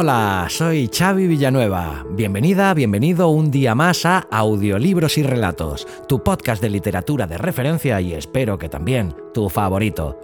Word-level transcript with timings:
Hola, 0.00 0.46
soy 0.48 0.88
Xavi 0.96 1.26
Villanueva. 1.26 2.06
Bienvenida, 2.10 2.72
bienvenido 2.72 3.30
un 3.30 3.50
día 3.50 3.74
más 3.74 4.06
a 4.06 4.28
Audiolibros 4.30 5.18
y 5.18 5.24
Relatos, 5.24 5.88
tu 6.06 6.22
podcast 6.22 6.62
de 6.62 6.70
literatura 6.70 7.26
de 7.26 7.36
referencia 7.36 8.00
y 8.00 8.14
espero 8.14 8.58
que 8.58 8.68
también 8.68 9.12
tu 9.34 9.48
favorito. 9.48 10.16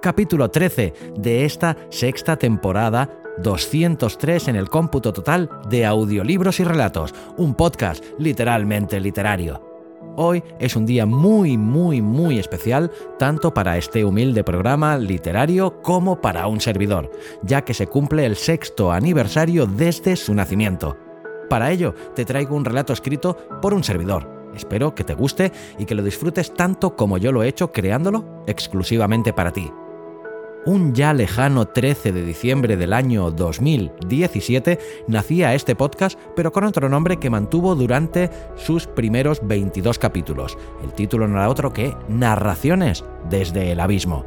Capítulo 0.00 0.52
13 0.52 0.94
de 1.16 1.44
esta 1.44 1.76
sexta 1.90 2.36
temporada 2.36 3.10
203 3.42 4.46
en 4.46 4.54
el 4.54 4.68
cómputo 4.68 5.12
total 5.12 5.50
de 5.68 5.84
audiolibros 5.84 6.60
y 6.60 6.64
relatos, 6.64 7.12
un 7.36 7.56
podcast 7.56 8.04
literalmente 8.20 9.00
literario. 9.00 9.67
Hoy 10.20 10.42
es 10.58 10.74
un 10.74 10.84
día 10.84 11.06
muy, 11.06 11.56
muy, 11.56 12.02
muy 12.02 12.40
especial, 12.40 12.90
tanto 13.20 13.54
para 13.54 13.78
este 13.78 14.04
humilde 14.04 14.42
programa 14.42 14.98
literario 14.98 15.80
como 15.80 16.20
para 16.20 16.48
un 16.48 16.60
servidor, 16.60 17.12
ya 17.42 17.62
que 17.62 17.72
se 17.72 17.86
cumple 17.86 18.26
el 18.26 18.34
sexto 18.34 18.90
aniversario 18.90 19.64
desde 19.66 20.16
su 20.16 20.34
nacimiento. 20.34 20.96
Para 21.48 21.70
ello, 21.70 21.94
te 22.16 22.24
traigo 22.24 22.56
un 22.56 22.64
relato 22.64 22.92
escrito 22.92 23.36
por 23.62 23.72
un 23.72 23.84
servidor. 23.84 24.50
Espero 24.56 24.92
que 24.92 25.04
te 25.04 25.14
guste 25.14 25.52
y 25.78 25.84
que 25.84 25.94
lo 25.94 26.02
disfrutes 26.02 26.52
tanto 26.52 26.96
como 26.96 27.16
yo 27.18 27.30
lo 27.30 27.44
he 27.44 27.48
hecho 27.48 27.70
creándolo 27.70 28.42
exclusivamente 28.48 29.32
para 29.32 29.52
ti 29.52 29.70
un 30.66 30.94
ya 30.94 31.12
lejano 31.12 31.66
13 31.66 32.12
de 32.12 32.24
diciembre 32.24 32.76
del 32.76 32.92
año 32.92 33.30
2017, 33.30 34.78
nacía 35.06 35.54
este 35.54 35.74
podcast, 35.74 36.18
pero 36.36 36.52
con 36.52 36.64
otro 36.64 36.88
nombre 36.88 37.18
que 37.18 37.30
mantuvo 37.30 37.74
durante 37.74 38.30
sus 38.56 38.86
primeros 38.86 39.40
22 39.42 39.98
capítulos. 39.98 40.58
El 40.82 40.92
título 40.92 41.26
no 41.28 41.38
era 41.38 41.48
otro 41.48 41.72
que 41.72 41.94
Narraciones 42.08 43.04
desde 43.28 43.72
el 43.72 43.80
Abismo. 43.80 44.24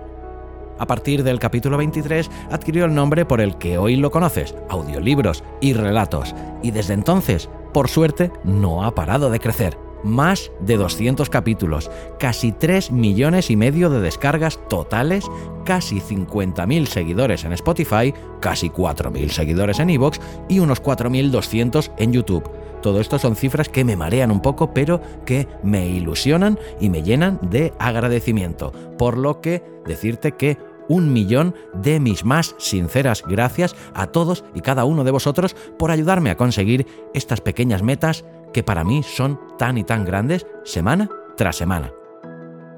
A 0.80 0.88
partir 0.88 1.24
del 1.24 1.38
capítulo 1.38 1.78
23 1.78 2.30
adquirió 2.50 2.86
el 2.86 2.96
nombre 2.96 3.26
por 3.26 3.40
el 3.40 3.58
que 3.58 3.78
hoy 3.78 3.98
lo 3.98 4.10
conoces, 4.10 4.56
audiolibros 4.70 5.44
y 5.60 5.74
relatos, 5.74 6.34
y 6.64 6.72
desde 6.72 6.96
entonces, 6.96 7.50
por 7.72 7.88
suerte, 7.88 8.32
no 8.44 8.84
ha 8.84 8.96
parado 8.96 9.30
de 9.30 9.40
crecer 9.40 9.78
más 10.04 10.52
de 10.60 10.78
200 10.78 11.30
capítulos, 11.30 11.92
casi 12.20 12.52
3 12.52 12.92
millones 12.92 13.50
y 13.50 13.56
medio 13.56 13.90
de 13.90 14.02
descargas 14.02 14.60
totales, 14.68 15.26
casi 15.66 16.00
50.000 16.00 16.86
seguidores 16.86 17.44
en 17.44 17.54
Spotify, 17.54 18.14
casi 18.40 18.70
4.000 18.70 19.30
seguidores 19.30 19.80
en 19.80 19.90
Evox 19.90 20.20
y 20.50 20.60
unos 20.60 20.82
4.200 20.82 21.92
en 21.98 22.14
YouTube. 22.14 22.50
Todo 22.82 23.00
esto 23.00 23.20
son 23.20 23.36
cifras 23.36 23.70
que 23.70 23.86
me 23.86 23.96
marean 23.96 24.32
un 24.32 24.42
poco, 24.42 24.74
pero 24.74 25.02
que 25.26 25.48
me 25.62 25.88
ilusionan 25.88 26.58
y 26.80 26.90
me 26.90 27.04
llenan 27.04 27.40
de 27.44 27.74
agradecimiento. 27.78 28.72
Por 28.98 29.18
lo 29.18 29.40
que 29.40 29.64
decirte 29.86 30.32
que 30.32 30.58
un 30.88 31.14
millón 31.14 31.56
de 31.74 32.00
mis 32.00 32.26
más 32.26 32.56
sinceras 32.58 33.24
gracias 33.26 33.76
a 33.94 34.08
todos 34.08 34.44
y 34.54 34.62
cada 34.62 34.84
uno 34.84 35.04
de 35.04 35.12
vosotros 35.12 35.56
por 35.78 35.92
ayudarme 35.92 36.32
a 36.32 36.38
conseguir 36.38 36.86
estas 37.14 37.40
pequeñas 37.40 37.82
metas 37.82 38.26
que 38.54 38.64
para 38.64 38.84
mí 38.84 39.04
son 39.04 39.40
tan 39.58 39.78
y 39.78 39.84
tan 39.84 40.06
grandes 40.06 40.46
semana 40.64 41.10
tras 41.36 41.56
semana. 41.56 41.92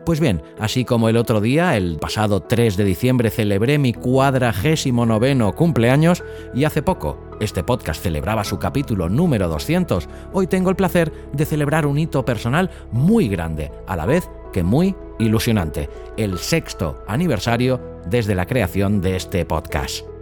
Pues 0.06 0.20
bien, 0.20 0.42
así 0.60 0.84
como 0.84 1.08
el 1.08 1.16
otro 1.16 1.40
día, 1.40 1.78
el 1.78 1.98
pasado 1.98 2.42
3 2.42 2.76
de 2.76 2.84
diciembre, 2.84 3.30
celebré 3.30 3.78
mi 3.78 3.94
cuadragésimo 3.94 5.06
noveno 5.06 5.54
cumpleaños 5.54 6.24
y 6.54 6.66
hace 6.66 6.82
poco 6.82 7.24
este 7.40 7.64
podcast 7.64 8.04
celebraba 8.04 8.44
su 8.44 8.60
capítulo 8.60 9.08
número 9.08 9.48
200, 9.48 10.10
hoy 10.34 10.48
tengo 10.48 10.70
el 10.70 10.76
placer 10.76 11.12
de 11.32 11.46
celebrar 11.46 11.86
un 11.86 11.98
hito 11.98 12.26
personal 12.26 12.70
muy 12.92 13.30
grande, 13.30 13.72
a 13.88 13.96
la 13.96 14.06
vez 14.06 14.30
que 14.52 14.64
muy 14.64 14.94
ilusionante, 15.20 15.90
el 16.18 16.38
sexto 16.38 17.02
aniversario 17.08 17.80
desde 18.06 18.36
la 18.36 18.46
creación 18.46 19.00
de 19.00 19.16
este 19.16 19.46
podcast 19.46 20.13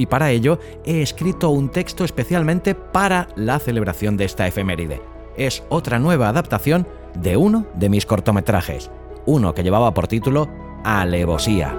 y 0.00 0.06
para 0.06 0.30
ello 0.30 0.58
he 0.82 1.02
escrito 1.02 1.50
un 1.50 1.68
texto 1.68 2.04
especialmente 2.04 2.74
para 2.74 3.28
la 3.36 3.58
celebración 3.58 4.16
de 4.16 4.24
esta 4.24 4.46
efeméride. 4.46 5.02
Es 5.36 5.62
otra 5.68 5.98
nueva 5.98 6.30
adaptación 6.30 6.88
de 7.14 7.36
uno 7.36 7.66
de 7.74 7.90
mis 7.90 8.06
cortometrajes, 8.06 8.90
uno 9.26 9.52
que 9.52 9.62
llevaba 9.62 9.92
por 9.92 10.08
título 10.08 10.48
Alevosía. 10.84 11.76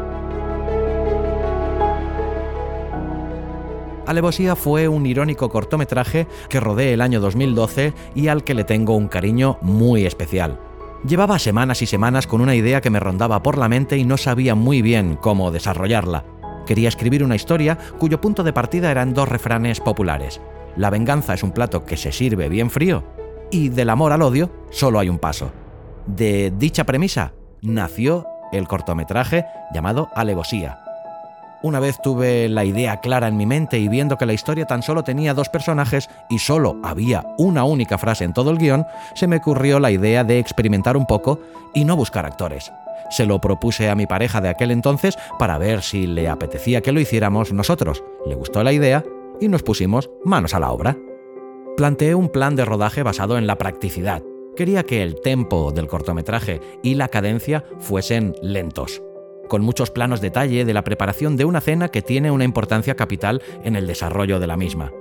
Alevosía 4.05 4.55
fue 4.55 4.87
un 4.87 5.07
irónico 5.07 5.49
cortometraje 5.49 6.27
que 6.47 6.59
rodé 6.59 6.93
el 6.93 7.01
año 7.01 7.19
2012 7.21 7.93
y 8.13 8.27
al 8.27 8.43
que 8.43 8.53
le 8.53 8.65
tengo 8.65 8.95
un 8.95 9.07
cariño 9.07 9.57
muy 9.61 10.05
especial. 10.05 10.59
Llevaba 11.07 11.39
semanas 11.39 11.81
y 11.81 11.87
semanas 11.87 12.27
con 12.27 12.41
una 12.41 12.53
idea 12.53 12.81
que 12.81 12.91
me 12.91 12.99
rondaba 12.99 13.41
por 13.41 13.57
la 13.57 13.67
mente 13.67 13.97
y 13.97 14.03
no 14.03 14.17
sabía 14.17 14.53
muy 14.53 14.83
bien 14.83 15.17
cómo 15.19 15.49
desarrollarla. 15.49 16.23
Quería 16.65 16.89
escribir 16.89 17.23
una 17.23 17.35
historia 17.35 17.77
cuyo 17.99 18.21
punto 18.21 18.43
de 18.43 18.53
partida 18.53 18.91
eran 18.91 19.13
dos 19.13 19.29
refranes 19.29 19.79
populares. 19.79 20.41
La 20.75 20.89
venganza 20.89 21.33
es 21.33 21.43
un 21.43 21.51
plato 21.51 21.85
que 21.85 21.97
se 21.97 22.11
sirve 22.11 22.49
bien 22.49 22.69
frío 22.69 23.03
y 23.51 23.69
del 23.69 23.89
amor 23.89 24.13
al 24.13 24.21
odio 24.21 24.49
solo 24.69 24.99
hay 24.99 25.09
un 25.09 25.19
paso. 25.19 25.51
De 26.05 26.51
dicha 26.57 26.85
premisa 26.85 27.33
nació 27.61 28.25
el 28.51 28.67
cortometraje 28.67 29.45
llamado 29.73 30.09
Alevosía. 30.15 30.79
Una 31.63 31.79
vez 31.79 32.01
tuve 32.01 32.49
la 32.49 32.65
idea 32.65 32.97
clara 33.01 33.27
en 33.27 33.37
mi 33.37 33.45
mente 33.45 33.77
y 33.77 33.87
viendo 33.87 34.17
que 34.17 34.25
la 34.25 34.33
historia 34.33 34.65
tan 34.65 34.81
solo 34.81 35.03
tenía 35.03 35.35
dos 35.35 35.47
personajes 35.49 36.09
y 36.27 36.39
solo 36.39 36.77
había 36.83 37.23
una 37.37 37.65
única 37.65 37.99
frase 37.99 38.23
en 38.23 38.33
todo 38.33 38.49
el 38.49 38.57
guion, 38.57 38.87
se 39.13 39.27
me 39.27 39.37
ocurrió 39.37 39.79
la 39.79 39.91
idea 39.91 40.23
de 40.23 40.39
experimentar 40.39 40.97
un 40.97 41.05
poco 41.05 41.39
y 41.75 41.85
no 41.85 41.95
buscar 41.95 42.25
actores. 42.25 42.71
Se 43.11 43.25
lo 43.25 43.39
propuse 43.39 43.89
a 43.89 43.95
mi 43.95 44.07
pareja 44.07 44.39
de 44.41 44.49
aquel 44.49 44.71
entonces 44.71 45.17
para 45.37 45.57
ver 45.57 45.83
si 45.83 46.07
le 46.07 46.29
apetecía 46.29 46.81
que 46.81 46.93
lo 46.93 47.01
hiciéramos 47.01 47.51
nosotros. 47.51 48.03
Le 48.25 48.35
gustó 48.35 48.63
la 48.63 48.71
idea 48.71 49.03
y 49.39 49.49
nos 49.49 49.63
pusimos 49.63 50.09
manos 50.23 50.53
a 50.53 50.59
la 50.59 50.71
obra. 50.71 50.97
Planteé 51.75 52.15
un 52.15 52.29
plan 52.29 52.55
de 52.55 52.63
rodaje 52.63 53.03
basado 53.03 53.37
en 53.37 53.47
la 53.47 53.57
practicidad. 53.57 54.23
Quería 54.55 54.83
que 54.83 55.03
el 55.03 55.19
tempo 55.19 55.71
del 55.71 55.87
cortometraje 55.87 56.61
y 56.83 56.95
la 56.95 57.09
cadencia 57.09 57.65
fuesen 57.79 58.33
lentos, 58.41 59.01
con 59.49 59.61
muchos 59.61 59.91
planos 59.91 60.21
detalle 60.21 60.65
de 60.65 60.73
la 60.73 60.83
preparación 60.83 61.35
de 61.35 61.45
una 61.45 61.61
cena 61.61 61.89
que 61.89 62.01
tiene 62.01 62.31
una 62.31 62.43
importancia 62.43 62.95
capital 62.95 63.41
en 63.63 63.75
el 63.75 63.87
desarrollo 63.87 64.39
de 64.39 64.47
la 64.47 64.57
misma. 64.57 64.91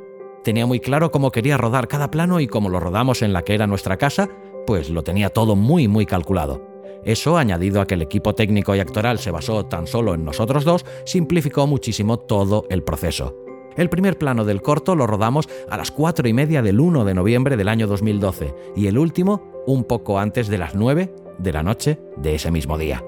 Tenía 0.42 0.66
muy 0.66 0.80
claro 0.80 1.10
cómo 1.10 1.32
quería 1.32 1.58
rodar 1.58 1.86
cada 1.86 2.10
plano 2.10 2.40
y 2.40 2.46
como 2.46 2.70
lo 2.70 2.80
rodamos 2.80 3.22
en 3.22 3.32
la 3.32 3.42
que 3.42 3.54
era 3.54 3.66
nuestra 3.66 3.98
casa, 3.98 4.28
pues 4.66 4.88
lo 4.88 5.02
tenía 5.02 5.30
todo 5.30 5.56
muy 5.56 5.86
muy 5.88 6.06
calculado. 6.06 6.69
Eso, 7.04 7.38
añadido 7.38 7.80
a 7.80 7.86
que 7.86 7.94
el 7.94 8.02
equipo 8.02 8.34
técnico 8.34 8.74
y 8.74 8.80
actoral 8.80 9.18
se 9.18 9.30
basó 9.30 9.66
tan 9.66 9.86
solo 9.86 10.14
en 10.14 10.24
nosotros 10.24 10.64
dos, 10.64 10.84
simplificó 11.04 11.66
muchísimo 11.66 12.18
todo 12.18 12.66
el 12.70 12.82
proceso. 12.82 13.36
El 13.76 13.88
primer 13.88 14.18
plano 14.18 14.44
del 14.44 14.62
corto 14.62 14.96
lo 14.96 15.06
rodamos 15.06 15.48
a 15.68 15.76
las 15.76 15.90
4 15.90 16.28
y 16.28 16.32
media 16.32 16.60
del 16.60 16.80
1 16.80 17.04
de 17.04 17.14
noviembre 17.14 17.56
del 17.56 17.68
año 17.68 17.86
2012 17.86 18.54
y 18.76 18.88
el 18.88 18.98
último 18.98 19.62
un 19.66 19.84
poco 19.84 20.18
antes 20.18 20.48
de 20.48 20.58
las 20.58 20.74
9 20.74 21.14
de 21.38 21.52
la 21.52 21.62
noche 21.62 21.98
de 22.16 22.34
ese 22.34 22.50
mismo 22.50 22.76
día. 22.76 23.04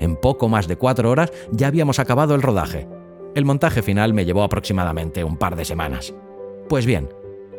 En 0.00 0.16
poco 0.16 0.48
más 0.48 0.68
de 0.68 0.76
cuatro 0.76 1.10
horas 1.10 1.32
ya 1.50 1.68
habíamos 1.68 1.98
acabado 1.98 2.34
el 2.34 2.42
rodaje. 2.42 2.88
El 3.34 3.44
montaje 3.44 3.82
final 3.82 4.14
me 4.14 4.24
llevó 4.24 4.42
aproximadamente 4.42 5.24
un 5.24 5.36
par 5.36 5.56
de 5.56 5.64
semanas. 5.64 6.14
Pues 6.68 6.86
bien, 6.86 7.08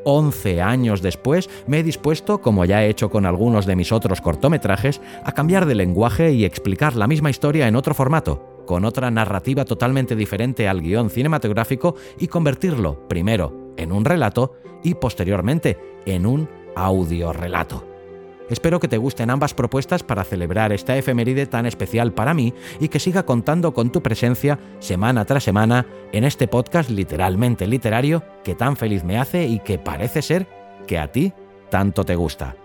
11 0.09 0.61
años 0.61 1.01
después, 1.01 1.49
me 1.67 1.79
he 1.79 1.83
dispuesto, 1.83 2.39
como 2.39 2.63
ya 2.63 2.81
he 2.81 2.89
hecho 2.89 3.09
con 3.09 3.25
algunos 3.25 3.65
de 3.65 3.75
mis 3.75 3.91
otros 3.91 4.21
cortometrajes, 4.21 5.01
a 5.25 5.33
cambiar 5.33 5.65
de 5.65 5.75
lenguaje 5.75 6.31
y 6.31 6.45
explicar 6.45 6.95
la 6.95 7.07
misma 7.07 7.29
historia 7.29 7.67
en 7.67 7.75
otro 7.75 7.93
formato, 7.93 8.63
con 8.65 8.85
otra 8.85 9.11
narrativa 9.11 9.65
totalmente 9.65 10.15
diferente 10.15 10.69
al 10.69 10.79
guion 10.79 11.09
cinematográfico 11.09 11.95
y 12.17 12.27
convertirlo, 12.27 13.05
primero, 13.09 13.73
en 13.75 13.91
un 13.91 14.05
relato 14.05 14.53
y 14.81 14.93
posteriormente 14.93 15.77
en 16.05 16.25
un 16.25 16.47
audiorelato. 16.77 17.86
Espero 18.49 18.79
que 18.79 18.87
te 18.87 18.97
gusten 18.97 19.29
ambas 19.29 19.53
propuestas 19.53 20.03
para 20.03 20.23
celebrar 20.23 20.71
esta 20.71 20.95
efeméride 20.97 21.45
tan 21.47 21.65
especial 21.65 22.13
para 22.13 22.33
mí 22.33 22.53
y 22.79 22.87
que 22.87 22.99
siga 22.99 23.23
contando 23.23 23.73
con 23.73 23.91
tu 23.91 24.01
presencia 24.01 24.57
semana 24.79 25.25
tras 25.25 25.43
semana 25.43 25.85
en 26.11 26.23
este 26.23 26.47
podcast 26.47 26.89
literalmente 26.89 27.67
literario 27.67 28.23
que 28.43 28.55
tan 28.55 28.77
feliz 28.77 29.03
me 29.03 29.17
hace 29.17 29.45
y 29.45 29.59
que 29.59 29.79
parece 29.79 30.21
ser 30.21 30.47
que 30.87 30.97
a 30.97 31.11
ti 31.11 31.33
tanto 31.69 32.03
te 32.05 32.15
gusta. 32.15 32.55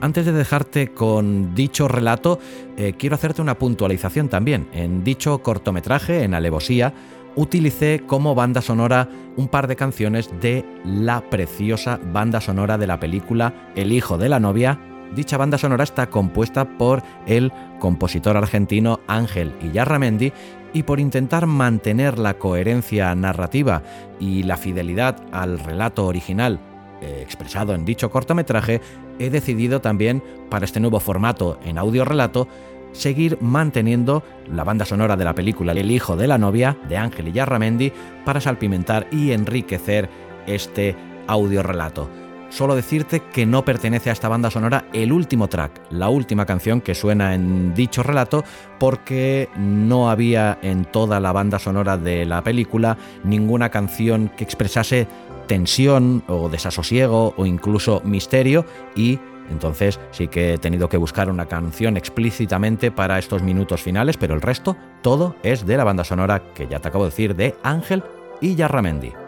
Antes 0.00 0.26
de 0.26 0.32
dejarte 0.32 0.92
con 0.92 1.54
dicho 1.54 1.88
relato, 1.88 2.38
eh, 2.76 2.94
quiero 2.98 3.14
hacerte 3.14 3.42
una 3.42 3.58
puntualización 3.58 4.28
también. 4.28 4.68
En 4.72 5.04
dicho 5.04 5.42
cortometraje, 5.42 6.24
en 6.24 6.34
Alevosía, 6.34 6.92
utilicé 7.36 8.02
como 8.06 8.34
banda 8.34 8.62
sonora 8.62 9.08
un 9.36 9.48
par 9.48 9.68
de 9.68 9.76
canciones 9.76 10.30
de 10.40 10.64
la 10.84 11.20
preciosa 11.30 12.00
banda 12.12 12.40
sonora 12.40 12.78
de 12.78 12.86
la 12.86 12.98
película 12.98 13.72
El 13.76 13.92
hijo 13.92 14.18
de 14.18 14.28
la 14.28 14.40
novia. 14.40 14.80
Dicha 15.14 15.36
banda 15.36 15.58
sonora 15.58 15.84
está 15.84 16.08
compuesta 16.08 16.76
por 16.76 17.02
el 17.26 17.52
compositor 17.78 18.36
argentino 18.36 19.00
Ángel 19.06 19.54
Iyarramendi 19.62 20.32
y 20.72 20.82
por 20.82 21.00
intentar 21.00 21.46
mantener 21.46 22.18
la 22.18 22.34
coherencia 22.34 23.14
narrativa 23.14 23.82
y 24.20 24.42
la 24.42 24.56
fidelidad 24.56 25.16
al 25.32 25.58
relato 25.58 26.06
original 26.06 26.60
eh, 27.00 27.20
expresado 27.22 27.74
en 27.74 27.84
dicho 27.84 28.10
cortometraje, 28.10 28.80
he 29.18 29.28
decidido 29.28 29.80
también, 29.80 30.22
para 30.48 30.64
este 30.64 30.80
nuevo 30.80 30.98
formato 30.98 31.58
en 31.62 31.76
audio 31.76 32.06
relato, 32.06 32.48
seguir 32.92 33.36
manteniendo 33.42 34.22
la 34.50 34.64
banda 34.64 34.86
sonora 34.86 35.16
de 35.16 35.24
la 35.24 35.34
película 35.34 35.72
El 35.72 35.90
hijo 35.90 36.16
de 36.16 36.26
la 36.26 36.38
novia 36.38 36.78
de 36.88 36.96
Ángel 36.96 37.32
Yarramendi 37.32 37.92
para 38.24 38.40
salpimentar 38.40 39.06
y 39.10 39.32
enriquecer 39.32 40.08
este 40.46 40.96
audio 41.26 41.62
relato. 41.62 42.08
Solo 42.48 42.74
decirte 42.74 43.22
que 43.32 43.44
no 43.44 43.64
pertenece 43.64 44.10
a 44.10 44.12
esta 44.12 44.28
banda 44.28 44.50
sonora 44.50 44.86
el 44.92 45.12
último 45.12 45.48
track, 45.48 45.80
la 45.90 46.08
última 46.08 46.46
canción 46.46 46.80
que 46.80 46.94
suena 46.94 47.34
en 47.34 47.74
dicho 47.74 48.02
relato, 48.02 48.44
porque 48.78 49.48
no 49.56 50.10
había 50.10 50.58
en 50.62 50.84
toda 50.84 51.20
la 51.20 51.32
banda 51.32 51.58
sonora 51.58 51.96
de 51.98 52.24
la 52.24 52.42
película 52.42 52.96
ninguna 53.24 53.70
canción 53.70 54.30
que 54.36 54.44
expresase 54.44 55.06
tensión 55.46 56.22
o 56.28 56.48
desasosiego 56.48 57.34
o 57.36 57.46
incluso 57.46 58.00
misterio 58.04 58.64
y 58.94 59.18
entonces 59.50 60.00
sí 60.10 60.28
que 60.28 60.54
he 60.54 60.58
tenido 60.58 60.88
que 60.88 60.96
buscar 60.96 61.30
una 61.30 61.46
canción 61.46 61.96
explícitamente 61.96 62.90
para 62.90 63.18
estos 63.18 63.42
minutos 63.42 63.82
finales, 63.82 64.16
pero 64.16 64.34
el 64.34 64.42
resto 64.42 64.76
todo 65.02 65.36
es 65.42 65.66
de 65.66 65.76
la 65.76 65.84
banda 65.84 66.04
sonora 66.04 66.42
que 66.54 66.66
ya 66.66 66.80
te 66.80 66.88
acabo 66.88 67.04
de 67.04 67.10
decir 67.10 67.36
de 67.36 67.54
Ángel 67.62 68.02
y 68.40 68.54
Yarramendi. 68.54 69.25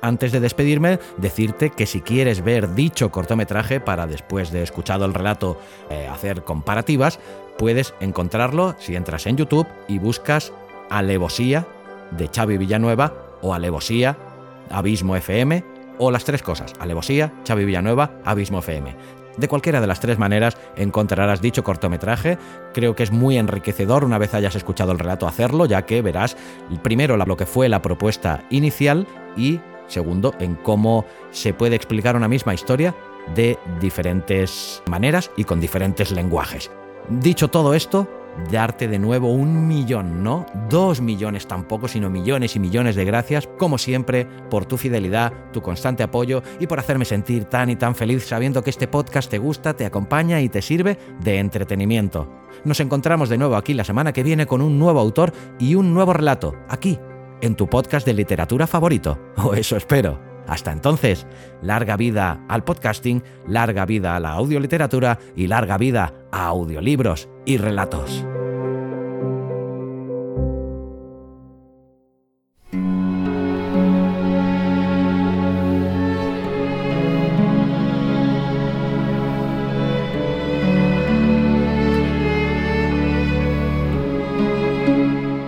Antes 0.00 0.30
de 0.32 0.40
despedirme, 0.40 1.00
decirte 1.16 1.70
que 1.70 1.86
si 1.86 2.00
quieres 2.00 2.42
ver 2.42 2.74
dicho 2.74 3.10
cortometraje 3.10 3.80
para 3.80 4.06
después 4.06 4.52
de 4.52 4.62
escuchado 4.62 5.04
el 5.04 5.14
relato 5.14 5.58
eh, 5.90 6.06
hacer 6.06 6.44
comparativas, 6.44 7.18
puedes 7.56 7.94
encontrarlo 8.00 8.76
si 8.78 8.94
entras 8.94 9.26
en 9.26 9.36
YouTube 9.36 9.66
y 9.88 9.98
buscas 9.98 10.52
Alevosía 10.88 11.66
de 12.12 12.28
Xavi 12.28 12.58
Villanueva 12.58 13.12
o 13.42 13.54
Alevosía 13.54 14.16
Abismo 14.70 15.16
FM 15.16 15.64
o 15.98 16.10
las 16.10 16.24
tres 16.24 16.42
cosas, 16.42 16.74
Alevosía, 16.78 17.32
Xavi 17.46 17.64
Villanueva, 17.64 18.12
Abismo 18.24 18.60
FM. 18.60 18.94
De 19.36 19.48
cualquiera 19.48 19.80
de 19.80 19.86
las 19.86 20.00
tres 20.00 20.18
maneras 20.18 20.56
encontrarás 20.76 21.40
dicho 21.40 21.62
cortometraje. 21.62 22.38
Creo 22.74 22.96
que 22.96 23.04
es 23.04 23.12
muy 23.12 23.38
enriquecedor 23.38 24.04
una 24.04 24.18
vez 24.18 24.34
hayas 24.34 24.56
escuchado 24.56 24.90
el 24.90 24.98
relato 24.98 25.28
hacerlo, 25.28 25.66
ya 25.66 25.82
que 25.82 26.02
verás 26.02 26.36
primero 26.82 27.16
lo 27.16 27.36
que 27.36 27.46
fue 27.46 27.68
la 27.68 27.82
propuesta 27.82 28.44
inicial 28.50 29.06
y 29.36 29.60
segundo 29.88 30.34
en 30.38 30.54
cómo 30.54 31.04
se 31.30 31.52
puede 31.54 31.76
explicar 31.76 32.16
una 32.16 32.28
misma 32.28 32.54
historia 32.54 32.94
de 33.34 33.58
diferentes 33.80 34.82
maneras 34.88 35.30
y 35.36 35.44
con 35.44 35.60
diferentes 35.60 36.12
lenguajes. 36.12 36.70
Dicho 37.08 37.48
todo 37.48 37.74
esto, 37.74 38.06
darte 38.50 38.88
de 38.88 38.98
nuevo 38.98 39.32
un 39.32 39.66
millón, 39.66 40.22
no 40.22 40.46
dos 40.68 41.00
millones 41.00 41.46
tampoco, 41.46 41.88
sino 41.88 42.10
millones 42.10 42.56
y 42.56 42.60
millones 42.60 42.96
de 42.96 43.04
gracias, 43.04 43.48
como 43.58 43.78
siempre, 43.78 44.26
por 44.50 44.66
tu 44.66 44.76
fidelidad, 44.76 45.32
tu 45.52 45.60
constante 45.60 46.02
apoyo 46.02 46.42
y 46.60 46.66
por 46.66 46.78
hacerme 46.78 47.04
sentir 47.04 47.44
tan 47.44 47.70
y 47.70 47.76
tan 47.76 47.94
feliz 47.94 48.26
sabiendo 48.26 48.62
que 48.62 48.70
este 48.70 48.88
podcast 48.88 49.30
te 49.30 49.38
gusta, 49.38 49.74
te 49.74 49.86
acompaña 49.86 50.40
y 50.40 50.48
te 50.48 50.62
sirve 50.62 50.98
de 51.20 51.38
entretenimiento. 51.38 52.28
Nos 52.64 52.80
encontramos 52.80 53.28
de 53.28 53.38
nuevo 53.38 53.56
aquí 53.56 53.74
la 53.74 53.84
semana 53.84 54.12
que 54.12 54.22
viene 54.22 54.46
con 54.46 54.62
un 54.62 54.78
nuevo 54.78 55.00
autor 55.00 55.32
y 55.58 55.74
un 55.74 55.92
nuevo 55.92 56.12
relato, 56.12 56.54
aquí, 56.68 56.98
en 57.40 57.54
tu 57.54 57.68
podcast 57.68 58.06
de 58.06 58.14
literatura 58.14 58.66
favorito, 58.66 59.18
o 59.36 59.54
eso 59.54 59.76
espero. 59.76 60.20
Hasta 60.46 60.72
entonces, 60.72 61.26
larga 61.62 61.96
vida 61.96 62.44
al 62.48 62.64
podcasting, 62.64 63.22
larga 63.46 63.84
vida 63.84 64.16
a 64.16 64.20
la 64.20 64.32
audioliteratura 64.32 65.18
y 65.36 65.46
larga 65.46 65.76
vida 65.76 66.14
a 66.32 66.46
audiolibros 66.46 67.28
y 67.44 67.58
relatos. 67.58 68.24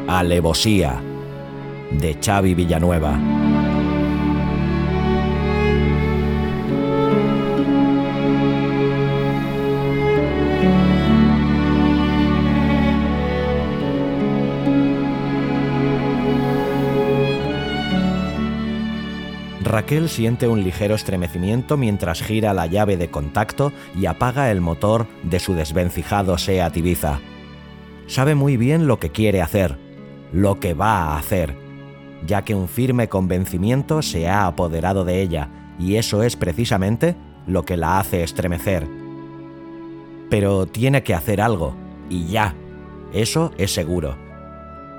Alevosía 0.06 1.09
de 1.90 2.16
Xavi 2.20 2.54
Villanueva. 2.54 3.18
Raquel 19.70 20.08
siente 20.08 20.48
un 20.48 20.64
ligero 20.64 20.96
estremecimiento 20.96 21.76
mientras 21.76 22.22
gira 22.22 22.52
la 22.54 22.66
llave 22.66 22.96
de 22.96 23.08
contacto 23.08 23.72
y 23.96 24.06
apaga 24.06 24.50
el 24.50 24.60
motor 24.60 25.06
de 25.22 25.38
su 25.38 25.54
desvencijado 25.54 26.36
Seat 26.38 26.76
Ibiza. 26.76 27.20
Sabe 28.08 28.34
muy 28.34 28.56
bien 28.56 28.88
lo 28.88 28.98
que 28.98 29.10
quiere 29.10 29.40
hacer, 29.40 29.78
lo 30.32 30.58
que 30.58 30.74
va 30.74 31.14
a 31.14 31.18
hacer, 31.18 31.56
ya 32.26 32.42
que 32.42 32.54
un 32.54 32.68
firme 32.68 33.08
convencimiento 33.08 34.02
se 34.02 34.28
ha 34.28 34.46
apoderado 34.46 35.04
de 35.04 35.22
ella, 35.22 35.48
y 35.78 35.96
eso 35.96 36.22
es 36.22 36.36
precisamente 36.36 37.16
lo 37.46 37.64
que 37.64 37.76
la 37.76 37.98
hace 37.98 38.22
estremecer. 38.22 38.86
Pero 40.28 40.66
tiene 40.66 41.02
que 41.02 41.14
hacer 41.14 41.40
algo, 41.40 41.74
y 42.08 42.26
ya, 42.26 42.54
eso 43.12 43.52
es 43.58 43.72
seguro 43.72 44.30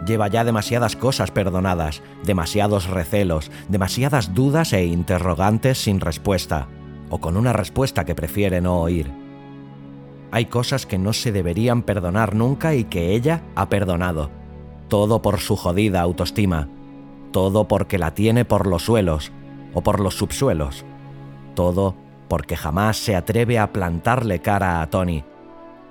Lleva 0.05 0.27
ya 0.27 0.43
demasiadas 0.43 0.95
cosas 0.95 1.29
perdonadas, 1.29 2.01
demasiados 2.23 2.87
recelos, 2.87 3.51
demasiadas 3.69 4.33
dudas 4.33 4.73
e 4.73 4.85
interrogantes 4.85 5.83
sin 5.83 5.99
respuesta, 5.99 6.67
o 7.09 7.19
con 7.19 7.37
una 7.37 7.53
respuesta 7.53 8.03
que 8.03 8.15
prefiere 8.15 8.61
no 8.61 8.81
oír. 8.81 9.11
Hay 10.31 10.45
cosas 10.45 10.85
que 10.85 10.97
no 10.97 11.13
se 11.13 11.31
deberían 11.31 11.83
perdonar 11.83 12.35
nunca 12.35 12.73
y 12.73 12.85
que 12.85 13.13
ella 13.13 13.43
ha 13.55 13.69
perdonado. 13.69 14.31
Todo 14.87 15.21
por 15.21 15.39
su 15.39 15.55
jodida 15.55 16.01
autoestima. 16.01 16.67
Todo 17.31 17.67
porque 17.67 17.97
la 17.97 18.13
tiene 18.13 18.45
por 18.45 18.67
los 18.67 18.83
suelos 18.85 19.31
o 19.73 19.81
por 19.81 19.99
los 19.99 20.15
subsuelos. 20.15 20.85
Todo 21.55 21.95
porque 22.27 22.55
jamás 22.55 22.97
se 22.97 23.15
atreve 23.15 23.59
a 23.59 23.71
plantarle 23.71 24.39
cara 24.39 24.81
a 24.81 24.89
Tony. 24.89 25.23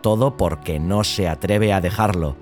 Todo 0.01 0.37
porque 0.37 0.79
no 0.79 1.05
se 1.05 1.29
atreve 1.29 1.73
a 1.73 1.81
dejarlo 1.81 2.37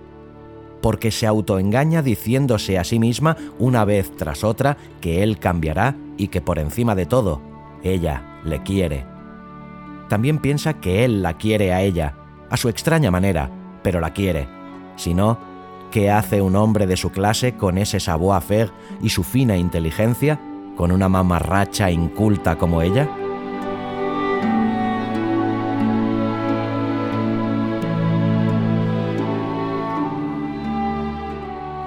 porque 0.80 1.10
se 1.10 1.26
autoengaña 1.26 2.02
diciéndose 2.02 2.78
a 2.78 2.84
sí 2.84 2.98
misma 2.98 3.36
una 3.58 3.84
vez 3.84 4.14
tras 4.16 4.44
otra 4.44 4.76
que 5.00 5.22
él 5.22 5.38
cambiará 5.38 5.96
y 6.16 6.28
que 6.28 6.40
por 6.40 6.58
encima 6.58 6.94
de 6.94 7.06
todo, 7.06 7.40
ella 7.82 8.40
le 8.44 8.62
quiere. 8.62 9.04
También 10.08 10.38
piensa 10.38 10.74
que 10.74 11.04
él 11.04 11.22
la 11.22 11.34
quiere 11.34 11.72
a 11.72 11.82
ella, 11.82 12.14
a 12.50 12.56
su 12.56 12.68
extraña 12.68 13.10
manera, 13.10 13.50
pero 13.82 14.00
la 14.00 14.12
quiere. 14.12 14.48
Si 14.96 15.14
no, 15.14 15.38
¿qué 15.90 16.10
hace 16.10 16.42
un 16.42 16.56
hombre 16.56 16.86
de 16.86 16.96
su 16.96 17.10
clase 17.10 17.56
con 17.56 17.78
ese 17.78 18.00
savoir-faire 18.00 18.70
y 19.02 19.10
su 19.10 19.24
fina 19.24 19.56
inteligencia, 19.56 20.40
con 20.76 20.92
una 20.92 21.08
mamarracha 21.08 21.90
inculta 21.90 22.56
como 22.56 22.82
ella? 22.82 23.08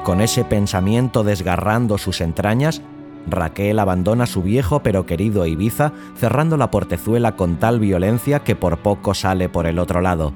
Con 0.04 0.20
ese 0.20 0.44
pensamiento 0.44 1.24
desgarrando 1.24 1.98
sus 2.00 2.22
entrañas, 2.22 2.82
Raquel 3.28 3.78
abandona 3.78 4.26
su 4.26 4.42
viejo 4.42 4.82
pero 4.82 5.06
querido 5.06 5.46
Ibiza, 5.46 5.94
cerrando 6.16 6.58
la 6.58 6.72
portezuela 6.72 7.36
con 7.36 7.58
tal 7.58 7.80
violencia 7.80 8.40
que 8.40 8.56
por 8.56 8.80
poco 8.80 9.14
sale 9.14 9.48
por 9.48 9.68
el 9.68 9.78
otro 9.78 10.02
lado. 10.02 10.34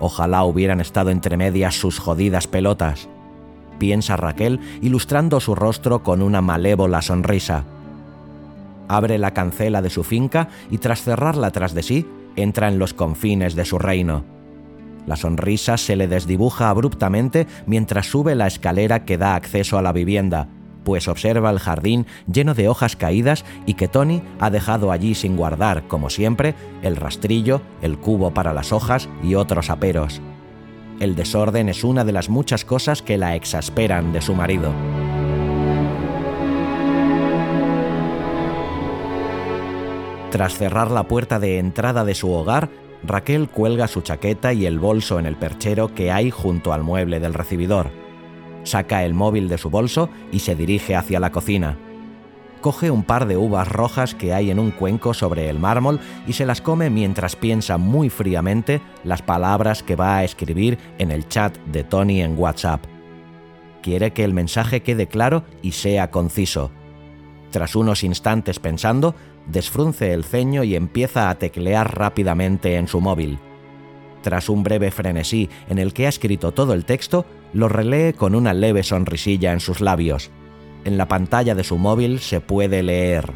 Ojalá 0.00 0.44
hubieran 0.44 0.80
estado 0.80 1.10
entre 1.10 1.36
medias 1.36 1.74
sus 1.74 1.98
jodidas 1.98 2.46
pelotas, 2.46 3.08
piensa 3.78 4.16
Raquel, 4.16 4.60
ilustrando 4.82 5.40
su 5.40 5.54
rostro 5.54 6.02
con 6.02 6.22
una 6.22 6.40
malévola 6.40 7.02
sonrisa. 7.02 7.64
Abre 8.88 9.18
la 9.18 9.32
cancela 9.32 9.82
de 9.82 9.90
su 9.90 10.04
finca 10.04 10.48
y 10.70 10.78
tras 10.78 11.02
cerrarla 11.02 11.50
tras 11.50 11.74
de 11.74 11.82
sí, 11.82 12.06
entra 12.36 12.68
en 12.68 12.78
los 12.78 12.94
confines 12.94 13.54
de 13.54 13.64
su 13.64 13.78
reino. 13.78 14.24
La 15.06 15.16
sonrisa 15.16 15.76
se 15.76 15.96
le 15.96 16.06
desdibuja 16.06 16.68
abruptamente 16.68 17.46
mientras 17.66 18.06
sube 18.06 18.34
la 18.34 18.46
escalera 18.46 19.04
que 19.04 19.18
da 19.18 19.34
acceso 19.34 19.78
a 19.78 19.82
la 19.82 19.92
vivienda, 19.92 20.48
pues 20.84 21.08
observa 21.08 21.50
el 21.50 21.58
jardín 21.58 22.06
lleno 22.32 22.54
de 22.54 22.68
hojas 22.68 22.96
caídas 22.96 23.44
y 23.66 23.74
que 23.74 23.88
Tony 23.88 24.22
ha 24.40 24.50
dejado 24.50 24.92
allí 24.92 25.14
sin 25.14 25.36
guardar, 25.36 25.86
como 25.88 26.10
siempre, 26.10 26.54
el 26.82 26.96
rastrillo, 26.96 27.60
el 27.82 27.98
cubo 27.98 28.32
para 28.32 28.52
las 28.52 28.72
hojas 28.72 29.08
y 29.22 29.34
otros 29.34 29.70
aperos. 29.70 30.20
El 31.00 31.14
desorden 31.14 31.68
es 31.68 31.84
una 31.84 32.04
de 32.04 32.12
las 32.12 32.28
muchas 32.28 32.64
cosas 32.64 33.02
que 33.02 33.18
la 33.18 33.36
exasperan 33.36 34.12
de 34.12 34.20
su 34.20 34.34
marido. 34.34 34.72
Tras 40.30 40.58
cerrar 40.58 40.90
la 40.90 41.04
puerta 41.04 41.38
de 41.38 41.58
entrada 41.58 42.04
de 42.04 42.14
su 42.14 42.30
hogar, 42.30 42.68
Raquel 43.02 43.48
cuelga 43.48 43.88
su 43.88 44.02
chaqueta 44.02 44.52
y 44.52 44.66
el 44.66 44.78
bolso 44.78 45.18
en 45.18 45.26
el 45.26 45.36
perchero 45.36 45.94
que 45.94 46.10
hay 46.10 46.30
junto 46.30 46.72
al 46.72 46.82
mueble 46.82 47.20
del 47.20 47.32
recibidor. 47.32 47.90
Saca 48.68 49.02
el 49.02 49.14
móvil 49.14 49.48
de 49.48 49.56
su 49.56 49.70
bolso 49.70 50.10
y 50.30 50.40
se 50.40 50.54
dirige 50.54 50.94
hacia 50.94 51.20
la 51.20 51.32
cocina. 51.32 51.78
Coge 52.60 52.90
un 52.90 53.02
par 53.02 53.26
de 53.26 53.38
uvas 53.38 53.66
rojas 53.66 54.14
que 54.14 54.34
hay 54.34 54.50
en 54.50 54.58
un 54.58 54.72
cuenco 54.72 55.14
sobre 55.14 55.48
el 55.48 55.58
mármol 55.58 56.00
y 56.26 56.34
se 56.34 56.44
las 56.44 56.60
come 56.60 56.90
mientras 56.90 57.34
piensa 57.34 57.78
muy 57.78 58.10
fríamente 58.10 58.82
las 59.04 59.22
palabras 59.22 59.82
que 59.82 59.96
va 59.96 60.18
a 60.18 60.24
escribir 60.24 60.76
en 60.98 61.10
el 61.10 61.26
chat 61.28 61.56
de 61.64 61.82
Tony 61.82 62.20
en 62.20 62.38
WhatsApp. 62.38 62.84
Quiere 63.80 64.12
que 64.12 64.22
el 64.22 64.34
mensaje 64.34 64.82
quede 64.82 65.06
claro 65.06 65.44
y 65.62 65.72
sea 65.72 66.10
conciso. 66.10 66.70
Tras 67.50 67.74
unos 67.74 68.04
instantes 68.04 68.58
pensando, 68.58 69.14
desfrunce 69.46 70.12
el 70.12 70.24
ceño 70.24 70.62
y 70.62 70.76
empieza 70.76 71.30
a 71.30 71.36
teclear 71.36 71.96
rápidamente 71.96 72.76
en 72.76 72.86
su 72.86 73.00
móvil. 73.00 73.38
Tras 74.20 74.50
un 74.50 74.62
breve 74.62 74.90
frenesí 74.90 75.48
en 75.70 75.78
el 75.78 75.94
que 75.94 76.04
ha 76.04 76.10
escrito 76.10 76.52
todo 76.52 76.74
el 76.74 76.84
texto, 76.84 77.24
lo 77.52 77.68
relee 77.68 78.12
con 78.12 78.34
una 78.34 78.54
leve 78.54 78.82
sonrisilla 78.82 79.52
en 79.52 79.60
sus 79.60 79.80
labios. 79.80 80.30
En 80.84 80.98
la 80.98 81.08
pantalla 81.08 81.54
de 81.54 81.64
su 81.64 81.78
móvil 81.78 82.20
se 82.20 82.40
puede 82.40 82.82
leer. 82.82 83.32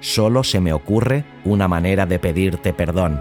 Solo 0.00 0.44
se 0.44 0.60
me 0.60 0.72
ocurre 0.72 1.24
una 1.44 1.68
manera 1.68 2.06
de 2.06 2.18
pedirte 2.18 2.72
perdón. 2.72 3.20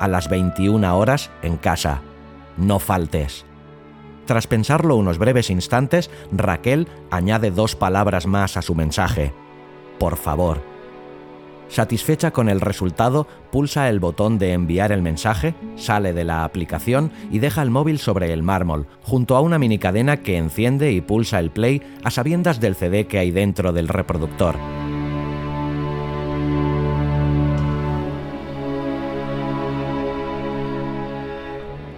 A 0.00 0.08
las 0.08 0.28
21 0.28 0.96
horas 0.96 1.30
en 1.42 1.56
casa. 1.56 2.02
No 2.56 2.78
faltes. 2.78 3.44
Tras 4.26 4.46
pensarlo 4.46 4.96
unos 4.96 5.18
breves 5.18 5.50
instantes, 5.50 6.10
Raquel 6.32 6.88
añade 7.10 7.50
dos 7.50 7.76
palabras 7.76 8.26
más 8.26 8.56
a 8.56 8.62
su 8.62 8.74
mensaje. 8.74 9.34
Por 9.98 10.16
favor, 10.16 10.62
Satisfecha 11.68 12.30
con 12.30 12.48
el 12.48 12.60
resultado, 12.60 13.26
pulsa 13.50 13.88
el 13.88 13.98
botón 13.98 14.38
de 14.38 14.52
enviar 14.52 14.92
el 14.92 15.02
mensaje, 15.02 15.54
sale 15.76 16.12
de 16.12 16.24
la 16.24 16.44
aplicación 16.44 17.10
y 17.30 17.38
deja 17.38 17.62
el 17.62 17.70
móvil 17.70 17.98
sobre 17.98 18.32
el 18.32 18.42
mármol, 18.42 18.86
junto 19.02 19.36
a 19.36 19.40
una 19.40 19.58
minicadena 19.58 20.18
que 20.18 20.36
enciende 20.36 20.92
y 20.92 21.00
pulsa 21.00 21.40
el 21.40 21.50
play 21.50 21.82
a 22.04 22.10
sabiendas 22.10 22.60
del 22.60 22.76
CD 22.76 23.06
que 23.06 23.18
hay 23.18 23.30
dentro 23.30 23.72
del 23.72 23.88
reproductor. 23.88 24.56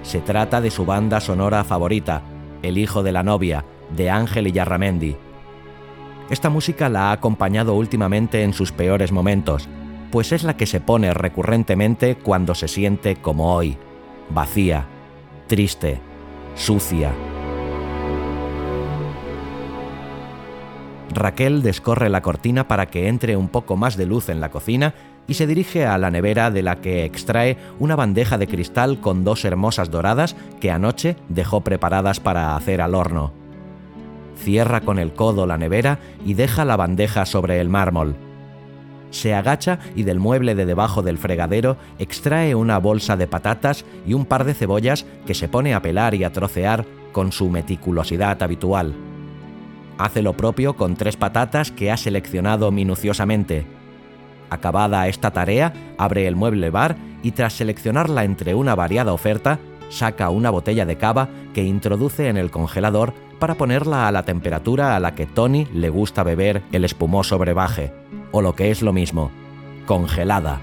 Se 0.03 0.21
trata 0.21 0.61
de 0.61 0.71
su 0.71 0.87
banda 0.87 1.21
sonora 1.21 1.65
favorita, 1.65 2.23
El 2.63 2.79
hijo 2.79 3.03
de 3.03 3.11
la 3.11 3.25
novia, 3.25 3.65
de 3.91 4.09
Ángel 4.09 4.53
Yarramendi, 4.53 5.17
esta 6.31 6.51
música 6.51 6.89
la 6.89 7.11
ha 7.11 7.13
acompañado 7.13 7.75
últimamente 7.75 8.43
en 8.43 8.53
sus 8.53 8.73
peores 8.73 9.13
momentos, 9.13 9.69
pues 10.11 10.33
es 10.33 10.43
la 10.43 10.57
que 10.57 10.67
se 10.67 10.81
pone 10.81 11.15
recurrentemente 11.15 12.17
cuando 12.17 12.55
se 12.55 12.69
siente 12.69 13.17
como 13.17 13.55
hoy, 13.55 13.77
vacía, 14.31 14.87
triste, 15.47 16.01
sucia. 16.57 17.13
Raquel 21.15 21.63
descorre 21.63 22.11
la 22.11 22.23
cortina 22.23 22.67
para 22.67 22.87
que 22.87 23.09
entre 23.09 23.37
un 23.37 23.49
poco 23.49 23.77
más 23.77 23.97
de 23.97 24.07
luz 24.07 24.29
en 24.29 24.41
la 24.41 24.51
cocina 24.51 24.95
y 25.29 25.35
se 25.35 25.47
dirige 25.47 25.87
a 25.87 25.97
la 25.97 26.11
nevera 26.11 26.51
de 26.51 26.63
la 26.63 26.81
que 26.81 27.05
extrae 27.05 27.57
una 27.79 27.97
bandeja 27.97 28.37
de 28.37 28.49
cristal 28.49 29.01
con 29.01 29.25
dos 29.25 29.45
hermosas 29.45 29.91
doradas 29.91 30.37
que 30.61 30.71
anoche 30.71 31.17
dejó 31.29 31.63
preparadas 31.63 32.21
para 32.21 32.57
hacer 32.57 32.81
al 32.81 32.95
horno 32.95 33.46
cierra 34.37 34.83
con 34.83 34.99
el 34.99 35.13
codo 35.13 35.47
la 35.47 35.59
nevera 35.59 35.99
y 36.25 36.35
deja 36.35 36.65
la 36.65 36.77
bandeja 36.77 37.27
sobre 37.27 37.61
el 37.61 37.69
mármol. 37.69 38.17
Se 39.11 39.35
agacha 39.35 39.79
y 39.95 40.03
del 40.03 40.19
mueble 40.19 40.55
de 40.55 40.67
debajo 40.67 41.03
del 41.03 41.19
fregadero 41.19 41.77
extrae 41.99 42.55
una 42.55 42.79
bolsa 42.79 43.17
de 43.17 43.27
patatas 43.27 43.85
y 44.07 44.15
un 44.15 44.27
par 44.27 44.45
de 44.45 44.55
cebollas 44.55 45.07
que 45.27 45.35
se 45.35 45.49
pone 45.49 45.75
a 45.75 45.81
pelar 45.81 46.15
y 46.15 46.25
a 46.25 46.33
trocear 46.33 46.85
con 47.13 47.33
su 47.33 47.49
meticulosidad 47.49 48.43
habitual. 48.43 48.95
Hace 49.99 50.21
lo 50.21 50.35
propio 50.35 50.77
con 50.77 50.97
tres 50.97 51.17
patatas 51.17 51.71
que 51.71 51.91
ha 51.91 51.97
seleccionado 51.97 52.71
minuciosamente. 52.71 53.65
Acabada 54.51 55.09
esta 55.09 55.31
tarea, 55.31 55.73
abre 55.97 56.27
el 56.27 56.37
mueble 56.37 56.71
bar 56.71 56.97
y 57.23 57.31
tras 57.31 57.55
seleccionarla 57.55 58.25
entre 58.25 58.55
una 58.55 58.75
variada 58.75 59.13
oferta, 59.13 59.59
saca 59.89 60.31
una 60.31 60.51
botella 60.51 60.85
de 60.85 60.99
cava 60.99 61.29
que 61.55 61.65
introduce 61.65 62.29
en 62.29 62.37
el 62.37 62.51
congelador 62.51 63.15
para 63.39 63.55
ponerla 63.55 64.09
a 64.09 64.13
la 64.13 64.25
temperatura 64.25 64.97
a 64.97 65.01
la 65.01 65.15
que 65.15 65.27
Tony 65.27 65.67
le 65.73 65.89
gusta 65.89 66.23
beber 66.23 66.63
el 66.73 66.85
espumoso 66.85 67.39
brebaje, 67.39 67.93
o 68.33 68.43
lo 68.43 68.55
que 68.55 68.71
es 68.71 68.83
lo 68.83 68.93
mismo, 68.93 69.31
congelada. 69.87 70.61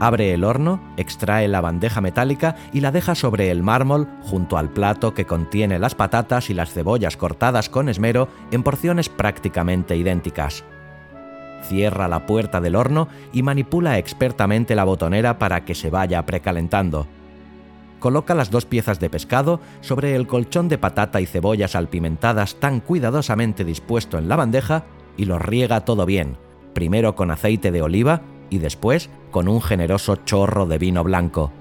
Abre 0.00 0.32
el 0.32 0.44
horno, 0.44 0.80
extrae 0.96 1.48
la 1.48 1.60
bandeja 1.60 2.00
metálica 2.00 2.54
y 2.72 2.80
la 2.80 2.92
deja 2.92 3.16
sobre 3.16 3.50
el 3.50 3.62
mármol 3.62 4.08
junto 4.22 4.56
al 4.56 4.70
plato 4.70 5.12
que 5.12 5.24
contiene 5.24 5.80
las 5.80 5.96
patatas 5.96 6.50
y 6.50 6.54
las 6.54 6.72
cebollas 6.72 7.16
cortadas 7.16 7.68
con 7.68 7.88
esmero 7.88 8.28
en 8.52 8.62
porciones 8.62 9.08
prácticamente 9.08 9.96
idénticas. 9.96 10.64
Cierra 11.62 12.06
la 12.06 12.26
puerta 12.26 12.60
del 12.60 12.76
horno 12.76 13.08
y 13.32 13.42
manipula 13.42 13.98
expertamente 13.98 14.76
la 14.76 14.84
botonera 14.84 15.38
para 15.38 15.64
que 15.64 15.74
se 15.74 15.90
vaya 15.90 16.24
precalentando 16.24 17.08
coloca 17.98 18.34
las 18.34 18.50
dos 18.50 18.66
piezas 18.66 19.00
de 19.00 19.10
pescado 19.10 19.60
sobre 19.80 20.14
el 20.14 20.26
colchón 20.26 20.68
de 20.68 20.78
patata 20.78 21.20
y 21.20 21.26
cebollas 21.26 21.74
alpimentadas 21.74 22.56
tan 22.56 22.80
cuidadosamente 22.80 23.64
dispuesto 23.64 24.18
en 24.18 24.28
la 24.28 24.36
bandeja 24.36 24.84
y 25.16 25.24
lo 25.24 25.38
riega 25.38 25.84
todo 25.84 26.06
bien, 26.06 26.36
primero 26.74 27.14
con 27.14 27.30
aceite 27.30 27.70
de 27.70 27.82
oliva 27.82 28.22
y 28.50 28.58
después 28.58 29.10
con 29.30 29.48
un 29.48 29.60
generoso 29.60 30.16
chorro 30.16 30.66
de 30.66 30.78
vino 30.78 31.04
blanco. 31.04 31.52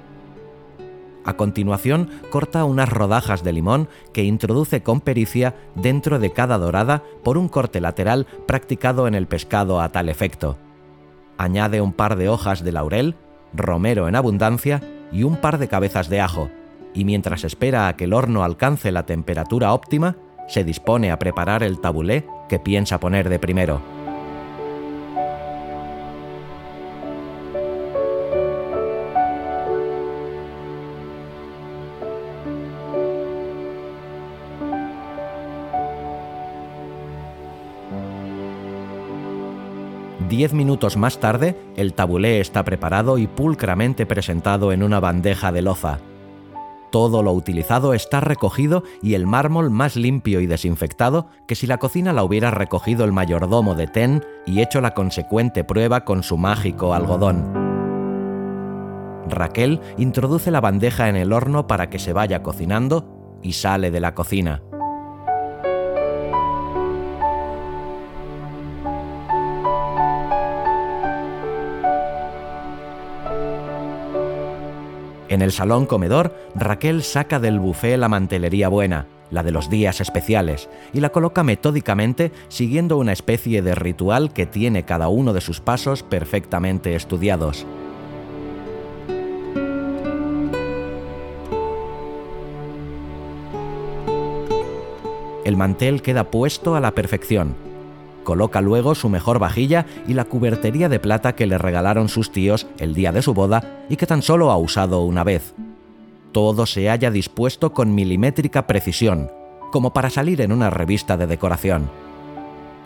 A 1.25 1.36
continuación, 1.36 2.10
corta 2.29 2.63
unas 2.63 2.88
rodajas 2.88 3.44
de 3.44 3.51
limón 3.51 3.89
que 4.13 4.24
introduce 4.24 4.82
con 4.82 5.01
pericia 5.01 5.56
dentro 5.75 6.20
de 6.20 6.32
cada 6.32 6.58
dorada 6.58 7.03
por 7.22 7.38
un 7.38 7.50
corte 7.50 7.82
lateral 7.82 8.27
practicado 8.46 9.10
en 9.10 9.13
el 9.13 9.27
pescado 9.27 9.82
a 9.82 9.89
tal 9.89 10.08
efecto. 10.08 10.58
Añade 11.38 11.82
un 11.82 11.91
par 11.91 12.15
de 12.15 12.29
hojas 12.29 12.63
de 12.63 12.72
laurel, 12.72 13.15
romero 13.53 14.08
en 14.08 14.15
abundancia 14.15 14.82
y 15.11 15.23
un 15.23 15.37
par 15.37 15.57
de 15.57 15.67
cabezas 15.67 16.09
de 16.09 16.21
ajo, 16.21 16.49
y 16.93 17.05
mientras 17.05 17.43
espera 17.43 17.87
a 17.87 17.95
que 17.95 18.05
el 18.05 18.13
horno 18.13 18.43
alcance 18.43 18.91
la 18.91 19.05
temperatura 19.05 19.73
óptima, 19.73 20.17
se 20.47 20.63
dispone 20.63 21.11
a 21.11 21.19
preparar 21.19 21.63
el 21.63 21.79
tabulé 21.79 22.25
que 22.49 22.59
piensa 22.59 22.99
poner 22.99 23.29
de 23.29 23.39
primero. 23.39 23.81
Diez 40.38 40.53
minutos 40.53 40.98
más 40.98 41.20
tarde, 41.20 41.58
el 41.75 41.96
tabulé 41.96 42.39
está 42.39 42.63
preparado 42.63 43.17
y 43.17 43.25
pulcramente 43.25 44.06
presentado 44.06 44.72
en 44.72 44.84
una 44.84 45.00
bandeja 45.00 45.51
de 45.51 45.63
loza. 45.63 45.98
Todo 46.91 47.24
lo 47.24 47.34
utilizado 47.34 47.96
está 47.96 48.20
recogido 48.20 48.84
y 49.01 49.15
el 49.15 49.25
mármol 49.25 49.72
más 49.72 49.96
limpio 49.96 50.39
y 50.39 50.46
desinfectado 50.46 51.25
que 51.48 51.56
si 51.56 51.65
la 51.65 51.79
cocina 51.79 52.13
la 52.13 52.24
hubiera 52.24 52.51
recogido 52.51 53.03
el 53.03 53.13
mayordomo 53.13 53.74
de 53.74 53.88
Ten 53.88 54.24
y 54.46 54.62
hecho 54.62 54.79
la 54.79 54.94
consecuente 54.94 55.63
prueba 55.63 56.06
con 56.06 56.22
su 56.22 56.38
mágico 56.38 56.94
algodón. 56.94 57.51
Raquel 59.27 59.82
introduce 59.98 60.51
la 60.51 60.62
bandeja 60.62 61.10
en 61.10 61.15
el 61.15 61.34
horno 61.34 61.65
para 61.65 61.89
que 61.89 61.98
se 61.98 62.13
vaya 62.13 62.44
cocinando 62.44 63.39
y 63.41 63.53
sale 63.53 63.89
de 63.89 64.01
la 64.01 64.13
cocina. 64.13 64.62
En 75.38 75.44
el 75.44 75.51
salón 75.51 75.86
comedor, 75.86 76.34
Raquel 76.56 77.03
saca 77.03 77.39
del 77.39 77.60
buffet 77.60 78.00
la 78.00 78.10
mantelería 78.10 78.70
buena, 78.70 79.06
la 79.29 79.44
de 79.44 79.51
los 79.51 79.70
días 79.70 80.01
especiales, 80.01 80.67
y 80.94 81.00
la 81.00 81.10
coloca 81.10 81.44
metódicamente 81.44 82.32
siguiendo 82.48 82.98
una 82.98 83.13
especie 83.13 83.62
de 83.62 83.75
ritual 83.75 84.34
que 84.34 84.48
tiene 84.48 84.82
cada 84.82 85.10
uno 85.10 85.34
de 85.34 85.41
sus 85.41 85.62
pasos 85.62 86.01
perfectamente 86.01 86.96
estudiados. 86.96 87.67
El 95.46 95.56
mantel 95.56 96.01
queda 96.01 96.32
puesto 96.32 96.75
a 96.75 96.79
la 96.79 96.96
perfección. 96.96 97.66
Coloca 98.27 98.60
luego 98.60 98.93
su 98.93 99.07
mejor 99.07 99.39
vajilla 99.39 99.86
y 100.05 100.13
la 100.13 100.25
cubertería 100.25 100.89
de 100.89 101.00
plata 101.00 101.34
que 101.34 101.48
le 101.48 101.57
regalaron 101.57 102.10
sus 102.10 102.29
tíos 102.29 102.67
el 102.77 102.93
día 102.93 103.13
de 103.13 103.22
su 103.22 103.34
boda 103.34 103.86
y 103.88 103.96
que 103.96 104.05
tan 104.05 104.22
solo 104.22 104.51
ha 104.51 104.57
usado 104.57 105.03
una 105.03 105.24
vez. 105.24 105.53
Todo 106.34 106.65
se 106.65 106.89
halla 106.89 107.10
dispuesto 107.10 107.72
con 107.72 107.96
milimétrica 107.96 108.67
precisión, 108.67 109.31
como 109.72 109.93
para 109.93 110.10
salir 110.10 110.41
en 110.41 110.51
una 110.51 110.69
revista 110.69 111.15
de 111.15 111.25
decoración. 111.25 111.89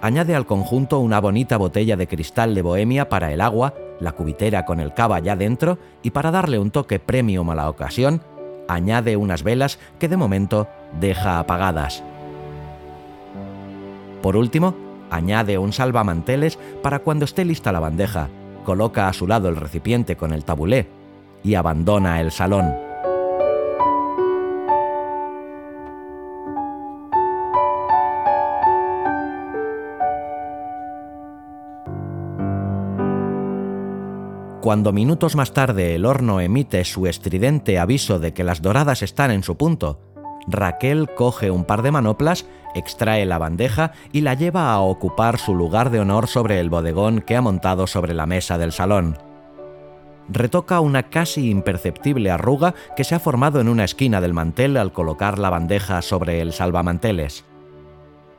Añade 0.03 0.36
al 0.36 0.45
conjunto 0.45 1.00
una 1.00 1.19
bonita 1.19 1.57
botella 1.57 1.98
de 1.98 2.05
cristal 2.05 2.53
de 2.53 2.62
bohemia 2.62 3.10
para 3.10 3.33
el 3.33 3.41
agua, 3.41 3.74
la 4.00 4.12
cubitera 4.12 4.63
con 4.63 4.79
el 4.79 4.93
cava 4.93 5.17
ya 5.21 5.36
dentro 5.36 5.79
y 6.03 6.12
para 6.12 6.29
darle 6.29 6.60
un 6.60 6.69
toque 6.69 7.00
premium 7.00 7.50
a 7.50 7.55
la 7.55 7.67
ocasión, 7.67 8.21
añade 8.67 9.17
unas 9.17 9.41
velas 9.41 9.79
que 9.98 10.07
de 10.07 10.17
momento 10.17 10.67
deja 11.00 11.39
apagadas. 11.39 12.03
Por 14.21 14.38
último, 14.38 14.90
añade 15.11 15.59
un 15.59 15.73
salvamanteles 15.73 16.57
para 16.81 16.99
cuando 16.99 17.25
esté 17.25 17.45
lista 17.45 17.71
la 17.71 17.79
bandeja, 17.79 18.29
coloca 18.65 19.07
a 19.07 19.13
su 19.13 19.27
lado 19.27 19.49
el 19.49 19.57
recipiente 19.57 20.15
con 20.15 20.33
el 20.33 20.45
tabulé 20.45 20.87
y 21.43 21.55
abandona 21.55 22.21
el 22.21 22.31
salón. 22.31 22.73
Cuando 34.61 34.93
minutos 34.93 35.35
más 35.35 35.53
tarde 35.53 35.95
el 35.95 36.05
horno 36.05 36.39
emite 36.39 36.85
su 36.85 37.07
estridente 37.07 37.79
aviso 37.79 38.19
de 38.19 38.31
que 38.33 38.43
las 38.43 38.61
doradas 38.61 39.01
están 39.01 39.31
en 39.31 39.41
su 39.41 39.57
punto, 39.57 39.99
Raquel 40.47 41.09
coge 41.15 41.49
un 41.49 41.65
par 41.65 41.81
de 41.81 41.91
manoplas, 41.91 42.45
extrae 42.75 43.25
la 43.25 43.37
bandeja 43.37 43.93
y 44.11 44.21
la 44.21 44.33
lleva 44.33 44.71
a 44.71 44.79
ocupar 44.79 45.37
su 45.37 45.55
lugar 45.55 45.89
de 45.89 45.99
honor 45.99 46.27
sobre 46.27 46.59
el 46.59 46.69
bodegón 46.69 47.21
que 47.21 47.35
ha 47.35 47.41
montado 47.41 47.87
sobre 47.87 48.13
la 48.13 48.25
mesa 48.25 48.57
del 48.57 48.71
salón. 48.71 49.17
Retoca 50.29 50.79
una 50.79 51.03
casi 51.03 51.49
imperceptible 51.49 52.31
arruga 52.31 52.73
que 52.95 53.03
se 53.03 53.15
ha 53.15 53.19
formado 53.19 53.59
en 53.59 53.67
una 53.67 53.83
esquina 53.83 54.21
del 54.21 54.33
mantel 54.33 54.77
al 54.77 54.93
colocar 54.93 55.39
la 55.39 55.49
bandeja 55.49 56.01
sobre 56.01 56.41
el 56.41 56.53
salvamanteles 56.53 57.45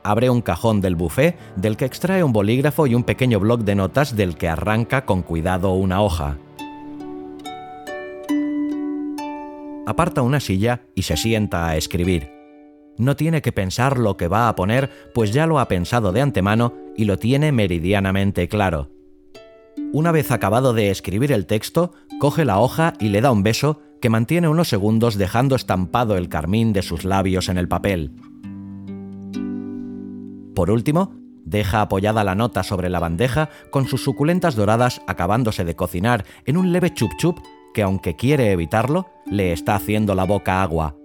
abre 0.02 0.30
un 0.30 0.42
cajón 0.42 0.80
del 0.80 0.96
buffet 0.96 1.36
del 1.56 1.76
que 1.76 1.84
extrae 1.84 2.24
un 2.24 2.32
bolígrafo 2.32 2.86
y 2.86 2.94
un 2.94 3.04
pequeño 3.04 3.40
bloc 3.40 3.62
de 3.62 3.74
notas 3.74 4.16
del 4.16 4.36
que 4.36 4.48
arranca 4.48 5.04
con 5.04 5.22
cuidado 5.22 5.74
una 5.74 6.02
hoja. 6.02 6.38
Aparta 9.86 10.22
una 10.22 10.40
silla 10.40 10.82
y 10.94 11.02
se 11.02 11.16
sienta 11.16 11.68
a 11.68 11.76
escribir. 11.76 12.31
No 12.98 13.16
tiene 13.16 13.42
que 13.42 13.52
pensar 13.52 13.98
lo 13.98 14.16
que 14.16 14.28
va 14.28 14.48
a 14.48 14.54
poner, 14.54 14.90
pues 15.14 15.32
ya 15.32 15.46
lo 15.46 15.58
ha 15.58 15.68
pensado 15.68 16.12
de 16.12 16.20
antemano 16.20 16.74
y 16.96 17.04
lo 17.04 17.18
tiene 17.18 17.52
meridianamente 17.52 18.48
claro. 18.48 18.90
Una 19.92 20.12
vez 20.12 20.30
acabado 20.30 20.72
de 20.74 20.90
escribir 20.90 21.32
el 21.32 21.46
texto, 21.46 21.92
coge 22.18 22.44
la 22.44 22.58
hoja 22.58 22.94
y 23.00 23.08
le 23.08 23.20
da 23.20 23.30
un 23.30 23.42
beso 23.42 23.80
que 24.00 24.10
mantiene 24.10 24.48
unos 24.48 24.68
segundos 24.68 25.16
dejando 25.16 25.54
estampado 25.54 26.16
el 26.16 26.28
carmín 26.28 26.72
de 26.72 26.82
sus 26.82 27.04
labios 27.04 27.48
en 27.48 27.58
el 27.58 27.68
papel. 27.68 28.12
Por 30.54 30.70
último, 30.70 31.14
deja 31.44 31.80
apoyada 31.80 32.24
la 32.24 32.34
nota 32.34 32.62
sobre 32.62 32.90
la 32.90 33.00
bandeja 33.00 33.48
con 33.70 33.86
sus 33.86 34.02
suculentas 34.02 34.54
doradas 34.54 35.02
acabándose 35.06 35.64
de 35.64 35.76
cocinar 35.76 36.24
en 36.44 36.56
un 36.56 36.72
leve 36.72 36.92
chup 36.92 37.12
chup 37.18 37.38
que 37.72 37.82
aunque 37.82 38.16
quiere 38.16 38.52
evitarlo, 38.52 39.08
le 39.24 39.52
está 39.52 39.74
haciendo 39.74 40.14
la 40.14 40.24
boca 40.24 40.62
agua. 40.62 40.96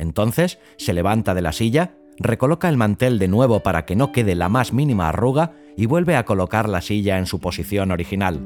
Entonces 0.00 0.58
se 0.76 0.92
levanta 0.92 1.34
de 1.34 1.42
la 1.42 1.52
silla, 1.52 1.94
recoloca 2.18 2.68
el 2.68 2.76
mantel 2.76 3.18
de 3.18 3.28
nuevo 3.28 3.60
para 3.60 3.84
que 3.84 3.96
no 3.96 4.10
quede 4.10 4.34
la 4.34 4.48
más 4.48 4.72
mínima 4.72 5.08
arruga 5.08 5.52
y 5.76 5.86
vuelve 5.86 6.16
a 6.16 6.24
colocar 6.24 6.68
la 6.68 6.80
silla 6.80 7.18
en 7.18 7.26
su 7.26 7.38
posición 7.38 7.92
original. 7.92 8.40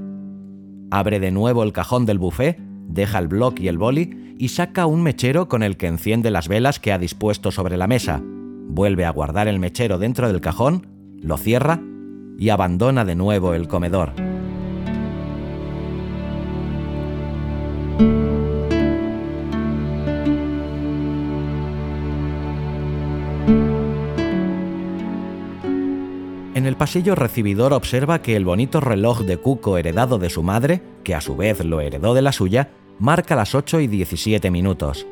Abre 0.90 1.20
de 1.20 1.30
nuevo 1.30 1.62
el 1.62 1.72
cajón 1.72 2.06
del 2.06 2.18
buffet, 2.18 2.58
deja 2.60 3.18
el 3.18 3.28
bloc 3.28 3.58
y 3.60 3.68
el 3.68 3.78
boli 3.78 4.34
y 4.38 4.48
saca 4.48 4.86
un 4.86 5.02
mechero 5.02 5.48
con 5.48 5.62
el 5.62 5.76
que 5.76 5.86
enciende 5.86 6.30
las 6.30 6.48
velas 6.48 6.78
que 6.78 6.92
ha 6.92 6.98
dispuesto 6.98 7.50
sobre 7.50 7.76
la 7.76 7.86
mesa 7.86 8.22
vuelve 8.68 9.04
a 9.04 9.10
guardar 9.10 9.48
el 9.48 9.58
mechero 9.58 9.98
dentro 9.98 10.28
del 10.28 10.40
cajón, 10.40 10.86
lo 11.20 11.36
cierra 11.36 11.80
y 12.38 12.48
abandona 12.48 13.04
de 13.04 13.14
nuevo 13.14 13.54
el 13.54 13.68
comedor. 13.68 14.23
Pasillo 26.84 27.14
recibidor 27.14 27.72
observa 27.72 28.20
que 28.20 28.36
el 28.36 28.44
bonito 28.44 28.78
reloj 28.78 29.22
de 29.22 29.38
cuco 29.38 29.78
heredado 29.78 30.18
de 30.18 30.28
su 30.28 30.42
madre, 30.42 30.82
que 31.02 31.14
a 31.14 31.22
su 31.22 31.34
vez 31.34 31.64
lo 31.64 31.80
heredó 31.80 32.12
de 32.12 32.20
la 32.20 32.30
suya, 32.30 32.68
marca 32.98 33.34
las 33.34 33.54
8 33.54 33.80
y 33.80 33.86
17 33.86 34.50
minutos 34.50 35.06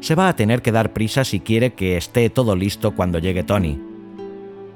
se 0.00 0.14
va 0.14 0.28
a 0.28 0.34
tener 0.34 0.62
que 0.62 0.72
dar 0.72 0.92
prisa 0.92 1.24
si 1.24 1.40
quiere 1.40 1.74
que 1.74 1.96
esté 1.96 2.28
todo 2.30 2.56
listo 2.56 2.96
cuando 2.96 3.18
llegue 3.18 3.44
Tony. 3.44 3.78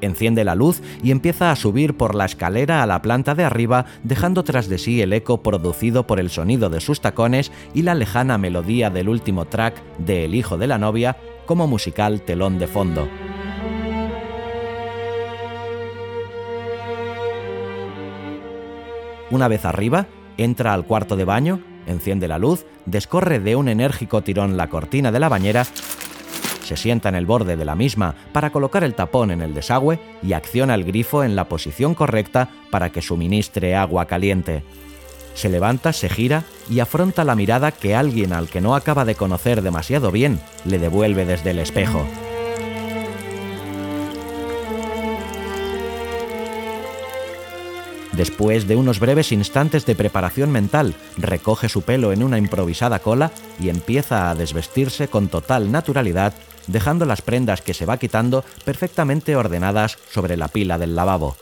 Enciende 0.01 0.45
la 0.45 0.55
luz 0.55 0.83
y 1.03 1.11
empieza 1.11 1.51
a 1.51 1.57
subir 1.57 1.97
por 1.97 2.15
la 2.15 2.27
escalera 2.27 2.83
a 2.83 2.87
la 2.87 3.03
planta 3.03 3.35
de 3.35 3.43
arriba, 3.43 3.87
dejando 4.05 4.45
tras 4.45 4.69
de 4.69 4.79
sí 4.79 5.01
el 5.01 5.15
eco 5.15 5.43
producido 5.43 6.07
por 6.07 6.21
el 6.21 6.31
sonido 6.31 6.69
de 6.69 6.81
sus 6.81 7.01
tacones 7.01 7.51
y 7.73 7.83
la 7.83 7.95
lejana 7.95 8.39
melodía 8.39 8.91
del 8.91 9.09
último 9.09 9.47
track 9.47 9.83
de 9.99 10.27
El 10.27 10.35
hijo 10.35 10.59
de 10.59 10.67
la 10.69 10.79
novia 10.79 11.17
como 11.47 11.67
musical 11.67 12.21
telón 12.21 12.59
de 12.59 12.69
fondo. 12.69 13.09
Una 19.31 19.49
vez 19.49 19.65
arriba, 19.65 20.07
entra 20.37 20.75
al 20.75 20.85
cuarto 20.85 21.17
de 21.17 21.25
baño 21.25 21.61
enciende 21.87 22.29
la 22.29 22.39
luz, 22.39 22.67
descorre 22.87 23.41
de 23.41 23.57
un 23.57 23.69
enérgico 23.69 24.23
tirón 24.23 24.57
la 24.57 24.69
cortina 24.69 25.13
de 25.13 25.21
la 25.21 25.29
bañera, 25.29 25.67
se 26.63 26.77
sienta 26.77 27.11
en 27.11 27.15
el 27.15 27.27
borde 27.27 27.57
de 27.57 27.65
la 27.65 27.75
misma 27.75 28.15
para 28.33 28.51
colocar 28.51 28.85
el 28.85 28.95
tapón 28.95 29.31
en 29.31 29.43
el 29.43 29.53
desagüe 29.53 29.99
y 30.23 30.33
acciona 30.33 30.75
el 30.75 30.85
grifo 30.85 31.23
en 31.23 31.37
la 31.37 31.45
posición 31.45 31.95
correcta 31.95 32.49
para 32.71 32.91
que 32.91 33.03
suministre 33.03 33.77
agua 33.77 34.07
caliente. 34.07 34.65
Se 35.35 35.51
levanta, 35.51 35.93
se 35.93 36.09
gira 36.09 36.45
y 36.71 36.81
afronta 36.81 37.25
la 37.25 37.35
mirada 37.35 37.71
que 37.71 37.95
alguien 37.95 38.33
al 38.33 38.49
que 38.49 38.63
no 38.63 38.75
acaba 38.75 39.05
de 39.05 39.15
conocer 39.15 39.61
demasiado 39.61 40.11
bien 40.11 40.41
le 40.65 40.79
devuelve 40.79 41.27
desde 41.27 41.51
el 41.51 41.59
espejo. 41.59 42.07
Después 48.17 48.69
de 48.69 48.77
unos 48.77 49.01
breves 49.01 49.33
instantes 49.33 49.87
de 49.87 49.97
preparación 49.97 50.53
mental, 50.53 50.95
recoge 51.17 51.69
su 51.69 51.83
pelo 51.83 52.13
en 52.13 52.23
una 52.23 52.39
improvisada 52.39 53.01
cola 53.01 53.33
y 53.59 53.71
empieza 53.71 54.31
a 54.31 54.37
desvestirse 54.37 55.09
con 55.09 55.27
total 55.27 55.73
naturalidad, 55.73 56.33
dejando 56.69 57.07
las 57.07 57.23
prendas 57.23 57.61
que 57.61 57.75
se 57.75 57.87
va 57.87 57.97
quitando 57.97 58.45
perfectamente 58.65 59.35
ordenadas 59.35 59.99
sobre 60.13 60.37
la 60.37 60.47
pila 60.47 60.79
del 60.79 60.95
lavabo. 60.95 61.37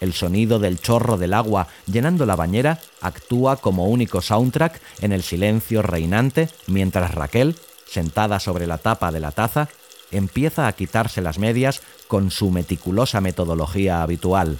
El 0.00 0.12
sonido 0.12 0.58
del 0.58 0.78
chorro 0.78 1.16
del 1.16 1.32
agua 1.32 1.68
llenando 1.86 2.26
la 2.26 2.36
bañera 2.36 2.80
actúa 3.00 3.56
como 3.56 3.88
único 3.88 4.20
soundtrack 4.20 4.80
en 5.00 5.12
el 5.12 5.22
silencio 5.22 5.80
reinante 5.80 6.50
mientras 6.66 7.14
Raquel, 7.14 7.56
sentada 7.86 8.40
sobre 8.40 8.66
la 8.66 8.76
tapa 8.76 9.10
de 9.10 9.20
la 9.20 9.32
taza, 9.32 9.68
empieza 10.10 10.66
a 10.66 10.72
quitarse 10.74 11.22
las 11.22 11.38
medias 11.38 11.80
con 12.08 12.30
su 12.30 12.50
meticulosa 12.50 13.22
metodología 13.22 14.02
habitual. 14.02 14.58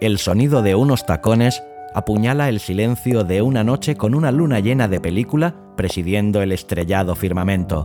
El 0.00 0.16
sonido 0.16 0.62
de 0.62 0.74
unos 0.74 1.04
tacones 1.04 1.62
apuñala 1.92 2.48
el 2.48 2.58
silencio 2.58 3.22
de 3.22 3.42
una 3.42 3.64
noche 3.64 3.96
con 3.96 4.14
una 4.14 4.32
luna 4.32 4.58
llena 4.58 4.88
de 4.88 4.98
película 4.98 5.54
presidiendo 5.76 6.40
el 6.40 6.52
estrellado 6.52 7.14
firmamento. 7.14 7.82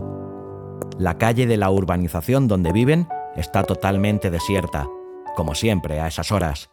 La 0.97 1.17
calle 1.17 1.45
de 1.45 1.58
la 1.58 1.69
urbanización 1.69 2.47
donde 2.47 2.71
viven 2.71 3.10
está 3.36 3.63
totalmente 3.63 4.32
desierta, 4.32 4.88
como 5.36 5.56
siempre 5.56 5.99
a 5.99 6.08
esas 6.08 6.32
horas. 6.32 6.69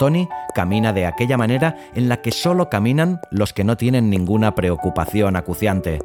Tony 0.00 0.28
camina 0.56 0.92
de 0.92 1.06
aquella 1.06 1.36
manera 1.36 1.76
en 1.94 2.08
la 2.08 2.20
que 2.20 2.32
solo 2.32 2.68
caminan 2.68 3.20
los 3.30 3.52
que 3.52 3.62
no 3.62 3.76
tienen 3.76 4.10
ninguna 4.10 4.56
preocupación 4.56 5.36
acuciante. 5.36 6.00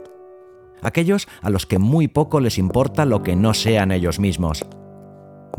Aquellos 0.84 1.28
a 1.42 1.50
los 1.50 1.66
que 1.66 1.80
muy 1.80 2.08
poco 2.08 2.40
les 2.40 2.60
importa 2.60 3.06
lo 3.06 3.24
que 3.24 3.36
no 3.36 3.56
sean 3.56 3.92
ellos 3.92 4.20
mismos 4.20 4.64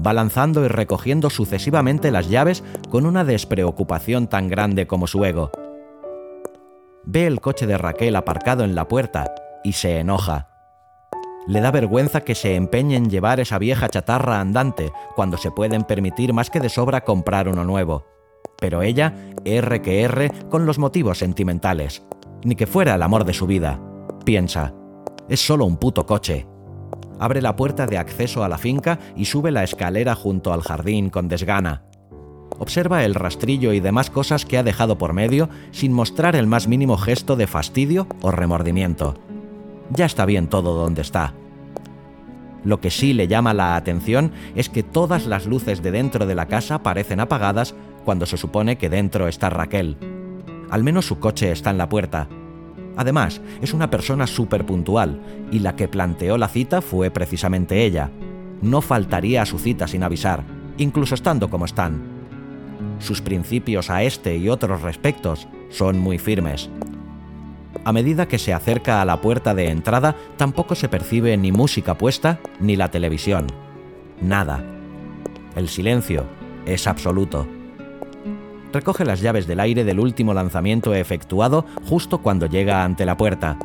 va 0.05 0.13
lanzando 0.13 0.65
y 0.65 0.69
recogiendo 0.69 1.31
sucesivamente 1.31 2.11
las 2.11 2.29
llaves 2.29 2.65
con 2.91 3.07
una 3.07 3.25
despreocupación 3.25 4.29
tan 4.29 4.49
grande 4.49 4.87
como 4.87 5.07
su 5.07 5.25
ego. 5.25 5.51
Ve 7.05 7.27
el 7.27 7.41
coche 7.41 7.67
de 7.67 7.79
Raquel 7.79 8.17
aparcado 8.17 8.65
en 8.65 8.75
la 8.75 8.87
puerta 8.87 9.35
y 9.65 9.73
se 9.73 9.99
enoja. 9.99 10.49
Le 11.47 11.63
da 11.63 11.71
vergüenza 11.71 12.21
que 12.21 12.35
se 12.35 12.55
empeñe 12.57 12.97
en 12.97 13.09
llevar 13.09 13.41
esa 13.41 13.59
vieja 13.59 13.89
chatarra 13.89 14.41
andante 14.41 14.93
cuando 15.17 15.39
se 15.39 15.51
pueden 15.51 15.85
permitir 15.85 16.35
más 16.35 16.51
que 16.51 16.61
de 16.61 16.69
sobra 16.69 17.05
comprar 17.05 17.49
uno 17.49 17.65
nuevo. 17.65 18.05
Pero 18.61 18.83
ella, 18.83 19.15
R 19.45 19.81
que 19.81 20.03
R, 20.03 20.31
con 20.51 20.67
los 20.67 20.79
motivos 20.79 21.19
sentimentales. 21.19 22.03
Ni 22.45 22.55
que 22.55 22.67
fuera 22.67 22.97
el 22.97 23.03
amor 23.03 23.25
de 23.25 23.33
su 23.33 23.47
vida. 23.47 23.81
Piensa, 24.27 24.75
es 25.29 25.41
solo 25.41 25.65
un 25.65 25.79
puto 25.79 26.05
coche. 26.05 26.47
Abre 27.19 27.43
la 27.43 27.57
puerta 27.57 27.87
de 27.87 27.99
acceso 27.99 28.45
a 28.45 28.49
la 28.49 28.59
finca 28.59 28.99
y 29.17 29.25
sube 29.25 29.51
la 29.51 29.65
escalera 29.65 30.15
junto 30.15 30.53
al 30.53 30.63
jardín 30.63 31.11
con 31.11 31.29
desgana. 31.29 31.83
Observa 32.59 33.05
el 33.05 33.15
rastrillo 33.15 33.73
y 33.73 33.81
demás 33.81 34.11
cosas 34.11 34.45
que 34.45 34.59
ha 34.59 34.63
dejado 34.63 34.99
por 34.99 35.13
medio 35.13 35.49
sin 35.71 35.93
mostrar 35.93 36.35
el 36.35 36.47
más 36.47 36.67
mínimo 36.67 36.97
gesto 36.97 37.37
de 37.37 37.47
fastidio 37.47 38.09
o 38.21 38.31
remordimiento. 38.31 39.15
Ya 39.91 40.07
está 40.07 40.27
bien 40.27 40.49
todo 40.49 40.75
donde 40.75 41.03
está. 41.03 41.35
Lo 42.65 42.81
que 42.81 42.91
sí 42.91 43.13
le 43.13 43.29
llama 43.29 43.55
la 43.55 43.77
atención 43.77 44.33
es 44.57 44.69
que 44.69 44.83
todas 44.83 45.27
las 45.27 45.47
luces 45.47 45.83
de 45.83 45.93
dentro 45.93 46.27
de 46.27 46.35
la 46.35 46.47
casa 46.47 46.83
parecen 46.83 47.21
apagadas 47.21 47.75
cuando 48.05 48.27
se 48.27 48.37
supone 48.37 48.77
que 48.77 48.89
dentro 48.89 49.29
está 49.29 49.49
Raquel. 49.49 49.97
Al 50.71 50.83
menos 50.83 51.07
su 51.07 51.19
coche 51.19 51.53
está 51.53 51.71
en 51.71 51.79
la 51.79 51.89
puerta. 51.89 52.29
Además, 52.99 53.41
es 53.63 53.73
una 53.73 53.89
persona 53.89 54.27
súper 54.27 54.67
puntual, 54.67 55.23
y 55.51 55.61
la 55.61 55.75
que 55.75 55.89
planteó 55.89 56.37
la 56.37 56.49
cita 56.49 56.83
fue 56.83 57.11
precisamente 57.11 57.87
ella. 57.87 58.11
No 58.61 58.83
faltaría 58.83 59.41
a 59.41 59.47
su 59.47 59.59
cita 59.59 59.89
sin 59.89 60.03
avisar, 60.03 60.45
incluso 60.77 61.15
estando 61.15 61.49
como 61.49 61.65
están 61.65 62.19
sus 62.99 63.21
principios 63.21 63.91
a 63.91 64.03
este 64.03 64.37
y 64.37 64.49
otros 64.49 64.83
respectos 64.83 65.49
son 65.71 65.99
muy 65.99 66.19
firmes. 66.19 66.71
A 67.85 67.93
medida 67.93 68.27
que 68.27 68.39
se 68.39 68.53
acerca 68.53 69.01
a 69.01 69.05
la 69.05 69.21
puerta 69.21 69.55
de 69.55 69.71
entrada, 69.71 70.17
tampoco 70.37 70.75
se 70.75 70.89
percibe 70.89 71.37
ni 71.37 71.53
música 71.53 71.97
puesta 71.97 72.41
ni 72.61 72.77
la 72.77 72.91
televisión. 72.91 73.47
Nada. 74.21 74.65
El 75.55 75.69
silencio 75.69 76.25
es 76.67 76.87
absoluto. 76.87 77.47
Recoge 78.73 79.05
las 79.05 79.21
llaves 79.21 79.47
del 79.47 79.61
aire 79.61 79.85
del 79.85 80.01
último 80.01 80.35
lanzamiento 80.35 80.95
efectuado 80.95 81.65
justo 81.85 82.19
cuando 82.19 82.47
llega 82.47 82.85
ante 82.85 83.07
la 83.07 83.17
puerta. 83.17 83.59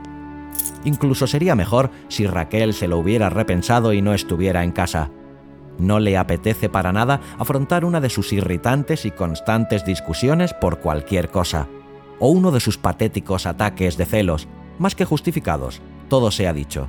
Incluso 0.85 1.27
sería 1.27 1.55
mejor 1.55 1.91
si 2.07 2.25
Raquel 2.25 2.73
se 2.73 2.87
lo 2.87 2.97
hubiera 2.97 3.29
repensado 3.29 3.93
y 3.93 4.01
no 4.01 4.13
estuviera 4.13 4.63
en 4.63 4.71
casa. 4.71 5.11
No 5.77 5.99
le 5.99 6.17
apetece 6.17 6.69
para 6.69 6.93
nada 6.93 7.19
afrontar 7.37 7.83
una 7.83 7.99
de 7.99 8.09
sus 8.09 8.31
irritantes 8.31 9.05
y 9.05 9.11
constantes 9.11 9.85
discusiones 9.85 10.53
por 10.53 10.79
cualquier 10.79 11.29
cosa, 11.29 11.67
o 12.19 12.29
uno 12.29 12.51
de 12.51 12.59
sus 12.59 12.77
patéticos 12.77 13.45
ataques 13.45 13.97
de 13.97 14.05
celos, 14.05 14.47
más 14.77 14.95
que 14.95 15.05
justificados, 15.05 15.81
todo 16.09 16.31
se 16.31 16.47
ha 16.47 16.53
dicho. 16.53 16.87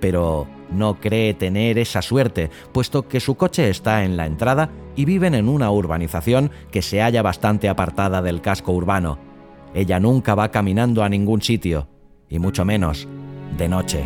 Pero 0.00 0.46
no 0.72 1.00
cree 1.00 1.34
tener 1.34 1.78
esa 1.78 2.02
suerte, 2.02 2.50
puesto 2.72 3.08
que 3.08 3.20
su 3.20 3.36
coche 3.36 3.68
está 3.68 4.04
en 4.04 4.16
la 4.16 4.26
entrada 4.26 4.70
y 4.96 5.04
viven 5.04 5.34
en 5.34 5.48
una 5.48 5.70
urbanización 5.70 6.50
que 6.70 6.82
se 6.82 7.00
halla 7.00 7.22
bastante 7.22 7.68
apartada 7.68 8.22
del 8.22 8.40
casco 8.40 8.72
urbano. 8.72 9.18
Ella 9.74 10.00
nunca 10.00 10.34
va 10.34 10.50
caminando 10.50 11.02
a 11.02 11.08
ningún 11.08 11.42
sitio, 11.42 11.88
y 12.28 12.38
mucho 12.38 12.64
menos 12.64 13.08
de 13.56 13.68
noche 13.68 14.04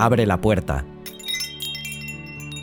abre 0.00 0.24
la 0.24 0.40
puerta. 0.40 0.86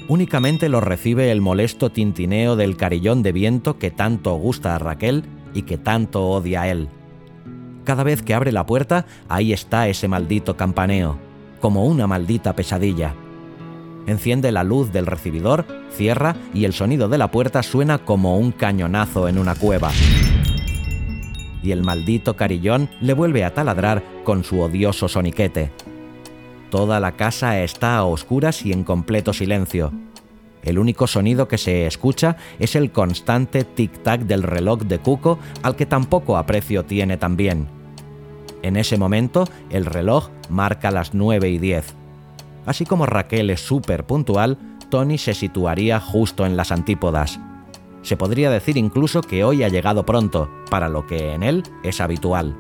Únicamente 0.07 0.69
lo 0.69 0.81
recibe 0.81 1.31
el 1.31 1.39
molesto 1.39 1.91
tintineo 1.91 2.55
del 2.55 2.77
carillón 2.77 3.21
de 3.21 3.31
viento 3.31 3.77
que 3.77 3.91
tanto 3.91 4.33
gusta 4.35 4.75
a 4.75 4.79
Raquel 4.79 5.23
y 5.53 5.63
que 5.63 5.77
tanto 5.77 6.27
odia 6.29 6.63
a 6.63 6.69
él. 6.69 6.89
Cada 7.87 8.03
vez 8.03 8.21
que 8.21 8.33
abre 8.33 8.51
la 8.51 8.65
puerta, 8.65 9.05
ahí 9.29 9.53
está 9.53 9.87
ese 9.87 10.09
maldito 10.09 10.57
campaneo, 10.57 11.17
como 11.61 11.85
una 11.85 12.05
maldita 12.05 12.53
pesadilla. 12.53 13.15
Enciende 14.07 14.51
la 14.51 14.65
luz 14.65 14.91
del 14.91 15.05
recibidor, 15.05 15.65
cierra 15.91 16.35
y 16.53 16.65
el 16.65 16.73
sonido 16.73 17.07
de 17.07 17.17
la 17.17 17.31
puerta 17.31 17.63
suena 17.63 17.99
como 17.99 18.37
un 18.37 18.51
cañonazo 18.51 19.29
en 19.29 19.37
una 19.37 19.55
cueva. 19.55 19.93
Y 21.63 21.71
el 21.71 21.81
maldito 21.81 22.35
carillón 22.35 22.89
le 22.99 23.13
vuelve 23.13 23.45
a 23.45 23.53
taladrar 23.53 24.03
con 24.25 24.43
su 24.43 24.59
odioso 24.59 25.07
soniquete. 25.07 25.71
Toda 26.69 26.99
la 26.99 27.13
casa 27.13 27.63
está 27.63 27.95
a 27.95 28.03
oscuras 28.03 28.65
y 28.65 28.73
en 28.73 28.83
completo 28.83 29.31
silencio. 29.31 29.93
El 30.61 30.77
único 30.77 31.07
sonido 31.07 31.47
que 31.47 31.57
se 31.57 31.87
escucha 31.87 32.35
es 32.59 32.75
el 32.75 32.91
constante 32.91 33.65
tic-tac 33.65 34.25
del 34.25 34.43
reloj 34.43 34.81
de 34.81 34.99
Cuco, 34.99 35.39
al 35.63 35.77
que 35.77 35.85
tampoco 35.85 36.35
aprecio 36.35 36.83
tiene 36.83 37.15
también. 37.15 37.76
En 38.63 38.75
ese 38.75 38.97
momento, 38.97 39.45
el 39.69 39.85
reloj 39.85 40.29
marca 40.49 40.91
las 40.91 41.13
9 41.13 41.49
y 41.49 41.57
10. 41.57 41.93
Así 42.65 42.85
como 42.85 43.05
Raquel 43.05 43.49
es 43.49 43.61
súper 43.61 44.05
puntual, 44.05 44.57
Tony 44.89 45.17
se 45.17 45.33
situaría 45.33 45.99
justo 45.99 46.45
en 46.45 46.57
las 46.57 46.71
antípodas. 46.71 47.39
Se 48.01 48.17
podría 48.17 48.49
decir 48.49 48.77
incluso 48.77 49.21
que 49.21 49.43
hoy 49.43 49.63
ha 49.63 49.69
llegado 49.69 50.05
pronto, 50.05 50.49
para 50.69 50.89
lo 50.89 51.05
que 51.05 51.33
en 51.33 51.43
él 51.43 51.63
es 51.83 51.99
habitual. 51.99 52.55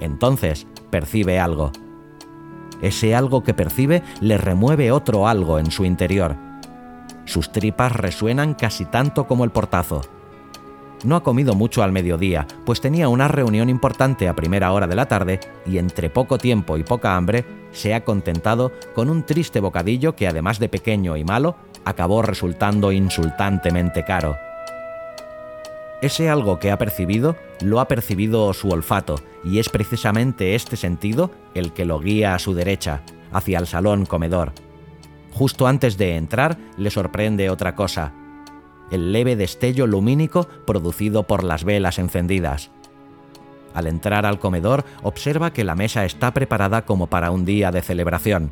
Entonces, 0.00 0.66
percibe 0.90 1.38
algo. 1.38 1.72
Ese 2.80 3.14
algo 3.14 3.42
que 3.42 3.54
percibe 3.54 4.02
le 4.20 4.38
remueve 4.38 4.90
otro 4.90 5.28
algo 5.28 5.58
en 5.58 5.70
su 5.70 5.84
interior. 5.84 6.36
Sus 7.24 7.52
tripas 7.52 7.92
resuenan 7.92 8.54
casi 8.54 8.84
tanto 8.84 9.26
como 9.26 9.44
el 9.44 9.50
portazo. 9.50 10.00
No 11.04 11.16
ha 11.16 11.22
comido 11.22 11.54
mucho 11.54 11.82
al 11.82 11.92
mediodía, 11.92 12.46
pues 12.64 12.80
tenía 12.80 13.08
una 13.08 13.26
reunión 13.28 13.68
importante 13.68 14.28
a 14.28 14.36
primera 14.36 14.72
hora 14.72 14.86
de 14.86 14.94
la 14.94 15.06
tarde 15.06 15.40
y 15.66 15.78
entre 15.78 16.10
poco 16.10 16.38
tiempo 16.38 16.76
y 16.76 16.84
poca 16.84 17.16
hambre 17.16 17.44
se 17.72 17.94
ha 17.94 18.04
contentado 18.04 18.72
con 18.94 19.10
un 19.10 19.24
triste 19.24 19.60
bocadillo 19.60 20.14
que 20.14 20.28
además 20.28 20.58
de 20.58 20.68
pequeño 20.68 21.16
y 21.16 21.24
malo, 21.24 21.56
acabó 21.84 22.22
resultando 22.22 22.92
insultantemente 22.92 24.04
caro. 24.04 24.36
Ese 26.00 26.28
algo 26.28 26.58
que 26.58 26.70
ha 26.70 26.78
percibido 26.78 27.36
lo 27.60 27.80
ha 27.80 27.88
percibido 27.88 28.52
su 28.52 28.68
olfato, 28.68 29.20
y 29.44 29.58
es 29.58 29.68
precisamente 29.68 30.54
este 30.54 30.76
sentido 30.76 31.30
el 31.54 31.72
que 31.72 31.84
lo 31.84 32.00
guía 32.00 32.34
a 32.34 32.38
su 32.38 32.54
derecha, 32.54 33.02
hacia 33.32 33.58
el 33.58 33.66
salón 33.66 34.06
comedor. 34.06 34.52
Justo 35.32 35.66
antes 35.66 35.96
de 35.96 36.16
entrar, 36.16 36.58
le 36.76 36.90
sorprende 36.90 37.50
otra 37.50 37.74
cosa, 37.74 38.12
el 38.90 39.12
leve 39.12 39.36
destello 39.36 39.86
lumínico 39.86 40.48
producido 40.66 41.22
por 41.24 41.44
las 41.44 41.64
velas 41.64 41.98
encendidas. 41.98 42.70
Al 43.74 43.86
entrar 43.86 44.26
al 44.26 44.38
comedor, 44.38 44.84
observa 45.02 45.52
que 45.52 45.64
la 45.64 45.74
mesa 45.74 46.04
está 46.04 46.34
preparada 46.34 46.84
como 46.84 47.06
para 47.06 47.30
un 47.30 47.44
día 47.44 47.70
de 47.70 47.82
celebración. 47.82 48.50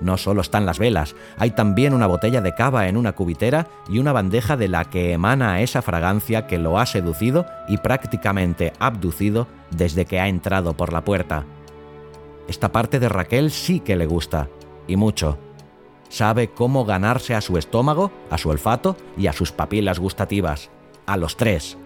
No 0.00 0.18
solo 0.18 0.42
están 0.42 0.66
las 0.66 0.78
velas, 0.78 1.16
hay 1.38 1.52
también 1.52 1.94
una 1.94 2.06
botella 2.06 2.40
de 2.42 2.54
cava 2.54 2.88
en 2.88 2.96
una 2.96 3.12
cubitera 3.12 3.66
y 3.88 3.98
una 3.98 4.12
bandeja 4.12 4.56
de 4.56 4.68
la 4.68 4.84
que 4.84 5.12
emana 5.12 5.62
esa 5.62 5.80
fragancia 5.80 6.46
que 6.46 6.58
lo 6.58 6.78
ha 6.78 6.86
seducido 6.86 7.46
y 7.66 7.78
prácticamente 7.78 8.72
abducido 8.78 9.48
desde 9.70 10.04
que 10.04 10.20
ha 10.20 10.28
entrado 10.28 10.76
por 10.76 10.92
la 10.92 11.02
puerta. 11.02 11.44
Esta 12.46 12.70
parte 12.70 13.00
de 13.00 13.08
Raquel 13.08 13.50
sí 13.50 13.80
que 13.80 13.96
le 13.96 14.06
gusta, 14.06 14.48
y 14.86 14.96
mucho. 14.96 15.38
Sabe 16.08 16.48
cómo 16.48 16.84
ganarse 16.84 17.34
a 17.34 17.40
su 17.40 17.58
estómago, 17.58 18.10
a 18.30 18.38
su 18.38 18.48
olfato 18.48 18.96
y 19.16 19.26
a 19.26 19.32
sus 19.32 19.52
papilas 19.52 19.98
gustativas, 19.98 20.70
a 21.06 21.16
los 21.16 21.36
tres. 21.36 21.76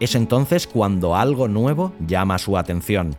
Es 0.00 0.14
entonces 0.14 0.66
cuando 0.66 1.16
algo 1.16 1.48
nuevo 1.48 1.92
llama 2.00 2.38
su 2.38 2.58
atención 2.58 3.16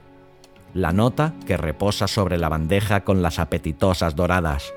la 0.78 0.94
nota 0.94 1.34
que 1.48 1.58
reposa 1.58 2.08
sobre 2.08 2.38
la 2.38 2.50
bandeja 2.50 3.04
con 3.04 3.24
las 3.24 3.40
apetitosas 3.40 4.16
doradas. 4.16 4.74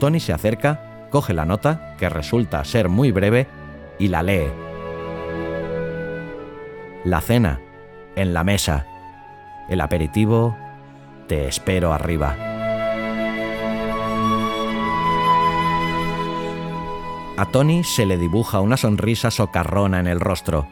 Tony 0.00 0.18
se 0.18 0.32
acerca, 0.32 1.08
coge 1.10 1.34
la 1.34 1.44
nota, 1.44 1.94
que 1.98 2.08
resulta 2.08 2.64
ser 2.64 2.88
muy 2.88 3.12
breve, 3.12 3.46
y 3.98 4.08
la 4.08 4.22
lee. 4.22 4.69
La 7.04 7.22
cena, 7.22 7.60
en 8.14 8.34
la 8.34 8.44
mesa. 8.44 8.86
El 9.70 9.80
aperitivo, 9.80 10.54
te 11.28 11.48
espero 11.48 11.94
arriba. 11.94 12.36
A 17.38 17.46
Tony 17.50 17.84
se 17.84 18.04
le 18.04 18.18
dibuja 18.18 18.60
una 18.60 18.76
sonrisa 18.76 19.30
socarrona 19.30 19.98
en 19.98 20.08
el 20.08 20.20
rostro. 20.20 20.68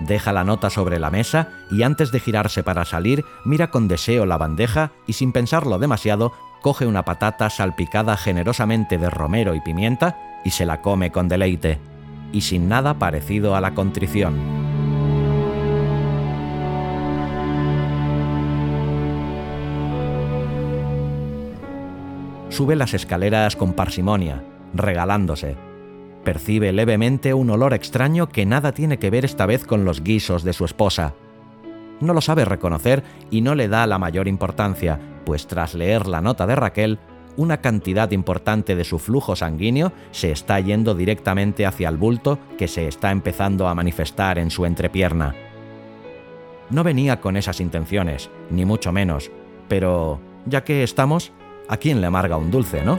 Deja 0.00 0.32
la 0.32 0.42
nota 0.42 0.68
sobre 0.68 0.98
la 0.98 1.10
mesa 1.10 1.50
y 1.70 1.84
antes 1.84 2.10
de 2.10 2.18
girarse 2.18 2.64
para 2.64 2.84
salir, 2.84 3.24
mira 3.44 3.70
con 3.70 3.86
deseo 3.86 4.26
la 4.26 4.36
bandeja 4.36 4.90
y 5.06 5.12
sin 5.12 5.30
pensarlo 5.30 5.78
demasiado, 5.78 6.32
coge 6.60 6.86
una 6.86 7.04
patata 7.04 7.50
salpicada 7.50 8.16
generosamente 8.16 8.98
de 8.98 9.10
romero 9.10 9.54
y 9.54 9.60
pimienta 9.60 10.18
y 10.44 10.50
se 10.50 10.66
la 10.66 10.82
come 10.82 11.12
con 11.12 11.28
deleite, 11.28 11.78
y 12.32 12.40
sin 12.40 12.68
nada 12.68 12.94
parecido 12.94 13.54
a 13.54 13.60
la 13.60 13.74
contrición. 13.74 14.57
Sube 22.58 22.74
las 22.74 22.92
escaleras 22.92 23.54
con 23.54 23.72
parsimonia, 23.72 24.42
regalándose. 24.74 25.54
Percibe 26.24 26.72
levemente 26.72 27.32
un 27.32 27.50
olor 27.50 27.72
extraño 27.72 28.28
que 28.28 28.46
nada 28.46 28.72
tiene 28.72 28.98
que 28.98 29.10
ver 29.10 29.24
esta 29.24 29.46
vez 29.46 29.64
con 29.64 29.84
los 29.84 30.02
guisos 30.02 30.42
de 30.42 30.52
su 30.52 30.64
esposa. 30.64 31.14
No 32.00 32.14
lo 32.14 32.20
sabe 32.20 32.44
reconocer 32.44 33.04
y 33.30 33.42
no 33.42 33.54
le 33.54 33.68
da 33.68 33.86
la 33.86 34.00
mayor 34.00 34.26
importancia, 34.26 34.98
pues 35.24 35.46
tras 35.46 35.74
leer 35.74 36.08
la 36.08 36.20
nota 36.20 36.48
de 36.48 36.56
Raquel, 36.56 36.98
una 37.36 37.60
cantidad 37.60 38.10
importante 38.10 38.74
de 38.74 38.82
su 38.82 38.98
flujo 38.98 39.36
sanguíneo 39.36 39.92
se 40.10 40.32
está 40.32 40.58
yendo 40.58 40.96
directamente 40.96 41.64
hacia 41.64 41.88
el 41.88 41.96
bulto 41.96 42.40
que 42.58 42.66
se 42.66 42.88
está 42.88 43.12
empezando 43.12 43.68
a 43.68 43.76
manifestar 43.76 44.36
en 44.36 44.50
su 44.50 44.66
entrepierna. 44.66 45.36
No 46.70 46.82
venía 46.82 47.20
con 47.20 47.36
esas 47.36 47.60
intenciones, 47.60 48.30
ni 48.50 48.64
mucho 48.64 48.90
menos, 48.90 49.30
pero 49.68 50.18
ya 50.44 50.64
que 50.64 50.82
estamos, 50.82 51.32
¿a 51.68 51.76
quién 51.76 52.00
le 52.00 52.06
amarga 52.06 52.36
un 52.36 52.50
dulce, 52.50 52.82
no? 52.82 52.98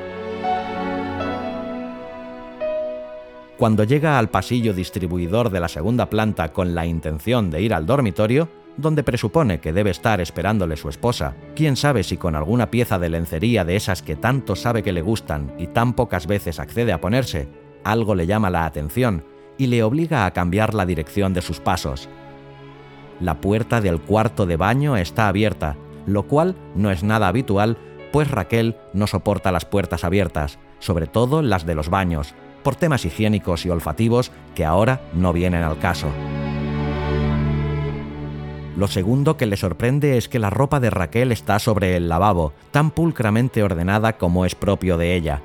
Cuando 3.57 3.83
llega 3.83 4.17
al 4.17 4.29
pasillo 4.29 4.73
distribuidor 4.73 5.49
de 5.49 5.59
la 5.59 5.67
segunda 5.67 6.09
planta 6.09 6.53
con 6.53 6.73
la 6.75 6.85
intención 6.85 7.51
de 7.51 7.61
ir 7.61 7.73
al 7.73 7.85
dormitorio, 7.85 8.47
donde 8.77 9.03
presupone 9.03 9.59
que 9.59 9.73
debe 9.73 9.89
estar 9.89 10.21
esperándole 10.21 10.77
su 10.77 10.87
esposa, 10.87 11.35
quién 11.55 11.75
sabe 11.75 12.03
si 12.03 12.15
con 12.15 12.35
alguna 12.35 12.71
pieza 12.71 12.97
de 12.97 13.09
lencería 13.09 13.65
de 13.65 13.75
esas 13.75 14.01
que 14.01 14.15
tanto 14.15 14.55
sabe 14.55 14.81
que 14.81 14.93
le 14.93 15.01
gustan 15.01 15.53
y 15.57 15.67
tan 15.67 15.93
pocas 15.93 16.25
veces 16.27 16.59
accede 16.59 16.93
a 16.93 17.01
ponerse, 17.01 17.49
algo 17.83 18.15
le 18.15 18.27
llama 18.27 18.49
la 18.49 18.65
atención 18.65 19.25
y 19.57 19.67
le 19.67 19.83
obliga 19.83 20.25
a 20.25 20.31
cambiar 20.31 20.73
la 20.73 20.85
dirección 20.85 21.33
de 21.33 21.41
sus 21.41 21.59
pasos. 21.59 22.07
La 23.19 23.41
puerta 23.41 23.81
del 23.81 23.99
cuarto 23.99 24.45
de 24.45 24.55
baño 24.55 24.95
está 24.95 25.27
abierta, 25.27 25.75
lo 26.05 26.23
cual 26.23 26.55
no 26.75 26.91
es 26.91 27.03
nada 27.03 27.27
habitual, 27.27 27.77
pues 28.11 28.29
Raquel 28.29 28.75
no 28.93 29.07
soporta 29.07 29.51
las 29.51 29.65
puertas 29.65 30.03
abiertas, 30.03 30.59
sobre 30.79 31.07
todo 31.07 31.41
las 31.41 31.65
de 31.65 31.75
los 31.75 31.89
baños, 31.89 32.33
por 32.63 32.75
temas 32.75 33.05
higiénicos 33.05 33.65
y 33.65 33.69
olfativos 33.69 34.31
que 34.55 34.65
ahora 34.65 35.01
no 35.13 35.33
vienen 35.33 35.63
al 35.63 35.79
caso. 35.79 36.07
Lo 38.75 38.87
segundo 38.87 39.35
que 39.35 39.45
le 39.45 39.57
sorprende 39.57 40.17
es 40.17 40.29
que 40.29 40.39
la 40.39 40.49
ropa 40.49 40.79
de 40.79 40.89
Raquel 40.89 41.31
está 41.33 41.59
sobre 41.59 41.97
el 41.97 42.07
lavabo, 42.07 42.53
tan 42.71 42.91
pulcramente 42.91 43.61
ordenada 43.61 44.17
como 44.17 44.45
es 44.45 44.55
propio 44.55 44.97
de 44.97 45.15
ella. 45.15 45.41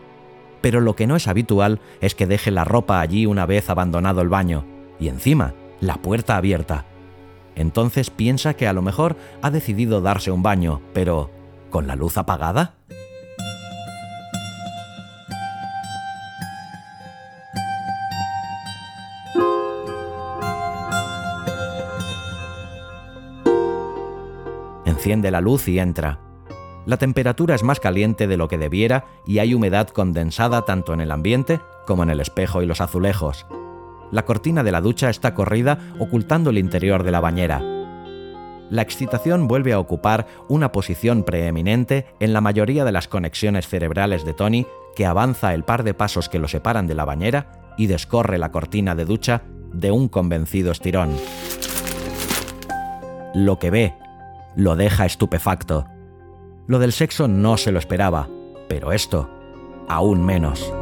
Pero 0.60 0.80
lo 0.80 0.94
que 0.94 1.06
no 1.06 1.16
es 1.16 1.26
habitual 1.26 1.80
es 2.00 2.14
que 2.14 2.26
deje 2.26 2.52
la 2.52 2.62
ropa 2.62 3.00
allí 3.00 3.26
una 3.26 3.44
vez 3.44 3.70
abandonado 3.70 4.20
el 4.20 4.28
baño, 4.28 4.64
y 5.00 5.08
encima, 5.08 5.54
la 5.80 5.96
puerta 5.96 6.36
abierta. 6.36 6.84
Entonces 7.56 8.10
piensa 8.10 8.54
que 8.54 8.68
a 8.68 8.72
lo 8.72 8.82
mejor 8.82 9.16
ha 9.42 9.50
decidido 9.50 10.00
darse 10.00 10.30
un 10.30 10.42
baño, 10.42 10.80
pero 10.92 11.30
¿con 11.74 11.88
la 11.88 11.96
luz 11.96 12.16
apagada? 12.18 12.76
Enciende 24.84 25.32
la 25.32 25.40
luz 25.40 25.66
y 25.66 25.80
entra. 25.80 26.20
La 26.86 26.96
temperatura 26.96 27.56
es 27.56 27.64
más 27.64 27.80
caliente 27.80 28.28
de 28.28 28.36
lo 28.36 28.46
que 28.46 28.56
debiera 28.56 29.06
y 29.26 29.40
hay 29.40 29.52
humedad 29.52 29.88
condensada 29.88 30.64
tanto 30.64 30.94
en 30.94 31.00
el 31.00 31.10
ambiente 31.10 31.58
como 31.88 32.04
en 32.04 32.10
el 32.10 32.20
espejo 32.20 32.62
y 32.62 32.66
los 32.66 32.80
azulejos. 32.80 33.46
La 34.12 34.24
cortina 34.24 34.62
de 34.62 34.70
la 34.70 34.80
ducha 34.80 35.10
está 35.10 35.34
corrida 35.34 35.80
ocultando 35.98 36.50
el 36.50 36.58
interior 36.58 37.02
de 37.02 37.10
la 37.10 37.18
bañera. 37.18 37.73
La 38.70 38.82
excitación 38.82 39.46
vuelve 39.46 39.72
a 39.72 39.78
ocupar 39.78 40.26
una 40.48 40.72
posición 40.72 41.22
preeminente 41.24 42.06
en 42.20 42.32
la 42.32 42.40
mayoría 42.40 42.84
de 42.84 42.92
las 42.92 43.08
conexiones 43.08 43.68
cerebrales 43.68 44.24
de 44.24 44.34
Tony, 44.34 44.66
que 44.96 45.06
avanza 45.06 45.54
el 45.54 45.64
par 45.64 45.82
de 45.84 45.94
pasos 45.94 46.28
que 46.28 46.38
lo 46.38 46.48
separan 46.48 46.86
de 46.86 46.94
la 46.94 47.04
bañera 47.04 47.74
y 47.76 47.86
descorre 47.86 48.38
la 48.38 48.52
cortina 48.52 48.94
de 48.94 49.04
ducha 49.04 49.42
de 49.72 49.90
un 49.90 50.08
convencido 50.08 50.72
estirón. 50.72 51.16
Lo 53.34 53.58
que 53.58 53.70
ve 53.70 53.94
lo 54.56 54.76
deja 54.76 55.06
estupefacto. 55.06 55.86
Lo 56.66 56.78
del 56.78 56.92
sexo 56.92 57.28
no 57.28 57.56
se 57.56 57.72
lo 57.72 57.78
esperaba, 57.78 58.28
pero 58.68 58.92
esto, 58.92 59.28
aún 59.88 60.24
menos. 60.24 60.72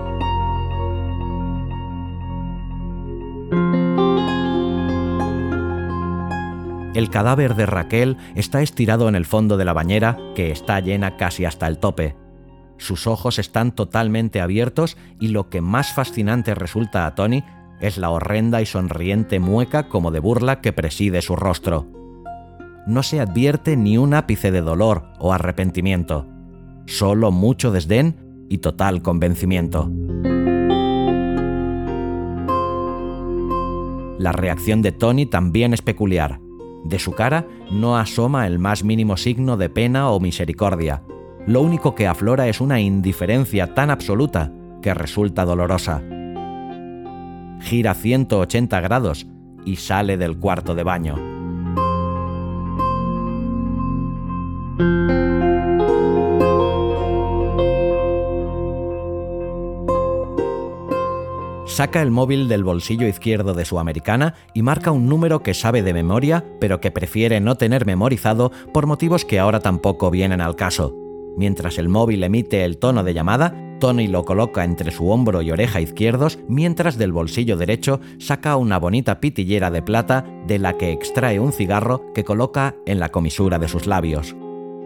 El 6.95 7.11
cadáver 7.11 7.55
de 7.55 7.67
Raquel 7.67 8.17
está 8.35 8.63
estirado 8.63 9.09
en 9.09 9.15
el 9.15 9.25
fondo 9.25 9.57
de 9.57 9.65
la 9.65 9.73
bañera, 9.73 10.19
que 10.35 10.51
está 10.51 10.81
llena 10.81 11.17
casi 11.17 11.45
hasta 11.45 11.67
el 11.67 11.79
tope. 11.79 12.17
Sus 12.77 13.07
ojos 13.07 13.39
están 13.39 13.73
totalmente 13.73 14.41
abiertos 14.41 14.97
y 15.21 15.29
lo 15.29 15.49
que 15.49 15.61
más 15.61 15.93
fascinante 15.93 16.55
resulta 16.55 17.07
a 17.07 17.15
Tony 17.15 17.45
es 17.81 17.97
la 17.99 18.11
horrenda 18.11 18.61
y 18.61 18.67
sonriente 18.67 19.41
mueca 19.41 19.89
como 19.89 20.11
de 20.11 20.21
burla 20.21 20.61
que 20.61 20.73
preside 20.73 21.23
su 21.23 21.37
rostro 21.37 21.87
no 22.87 23.03
se 23.03 23.21
advierte 23.21 23.77
ni 23.77 23.99
un 23.99 24.15
ápice 24.15 24.51
de 24.51 24.61
dolor 24.61 25.05
o 25.19 25.33
arrepentimiento, 25.33 26.27
solo 26.87 27.31
mucho 27.31 27.71
desdén 27.71 28.47
y 28.49 28.59
total 28.59 29.03
convencimiento. 29.03 29.91
La 34.19 34.33
reacción 34.33 34.83
de 34.83 34.93
Tony 34.93 35.27
también 35.27 35.75
es 35.75 35.83
peculiar. 35.83 36.39
De 36.85 36.99
su 36.99 37.13
cara 37.13 37.47
no 37.71 37.97
asoma 37.97 38.47
el 38.47 38.59
más 38.59 38.85
mínimo 38.85 39.17
signo 39.17 39.57
de 39.57 39.69
pena 39.69 40.11
o 40.11 40.21
misericordia. 40.21 41.03
Lo 41.47 41.61
único 41.61 41.95
que 41.95 42.07
aflora 42.07 42.49
es 42.49 42.61
una 42.61 42.81
indiferencia 42.81 43.75
tan 43.75 43.91
absoluta 43.91 44.53
que 44.81 44.95
resulta 44.95 45.45
dolorosa. 45.45 46.03
Gira 47.61 47.95
180 47.95 48.81
grados 48.81 49.27
y 49.65 49.77
sale 49.77 50.17
del 50.17 50.39
cuarto 50.39 50.75
de 50.75 50.83
baño. 50.83 51.32
Saca 61.73 62.03
el 62.03 62.11
móvil 62.11 62.49
del 62.49 62.65
bolsillo 62.65 63.09
izquierdo 63.09 63.55
de 63.55 63.65
su 63.65 63.79
americana 63.79 64.35
y 64.53 64.61
marca 64.61 64.91
un 64.91 65.09
número 65.09 65.43
que 65.43 65.55
sabe 65.55 65.83
de 65.83 65.95
memoria, 65.95 66.45
pero 66.61 66.83
que 66.83 66.91
prefiere 66.91 67.41
no 67.41 67.55
tener 67.55 67.87
memorizado 67.87 68.53
por 68.75 68.87
motivos 68.87 69.25
que 69.25 69.39
ahora 69.39 69.61
tampoco 69.61 70.11
vienen 70.11 70.43
al 70.43 70.55
caso. 70.55 70.95
Mientras 71.39 71.79
el 71.79 71.89
móvil 71.89 72.25
emite 72.25 72.67
el 72.67 72.77
tono 72.77 73.05
de 73.05 73.15
llamada, 73.15 73.57
Tony 73.81 74.07
lo 74.07 74.27
coloca 74.27 74.65
entre 74.65 74.91
su 74.91 75.09
hombro 75.09 75.41
y 75.41 75.51
oreja 75.51 75.81
izquierdos, 75.81 76.39
mientras 76.47 76.99
del 76.99 77.11
bolsillo 77.11 77.57
derecho 77.57 78.01
saca 78.19 78.57
una 78.57 78.79
bonita 78.79 79.19
pitillera 79.19 79.71
de 79.71 79.81
plata 79.81 80.27
de 80.47 80.59
la 80.59 80.77
que 80.77 80.93
extrae 80.93 81.41
un 81.41 81.53
cigarro 81.53 82.13
que 82.13 82.23
coloca 82.23 82.77
en 82.85 83.01
la 83.01 83.09
comisura 83.09 83.59
de 83.59 83.69
sus 83.69 83.87
labios. 83.87 84.37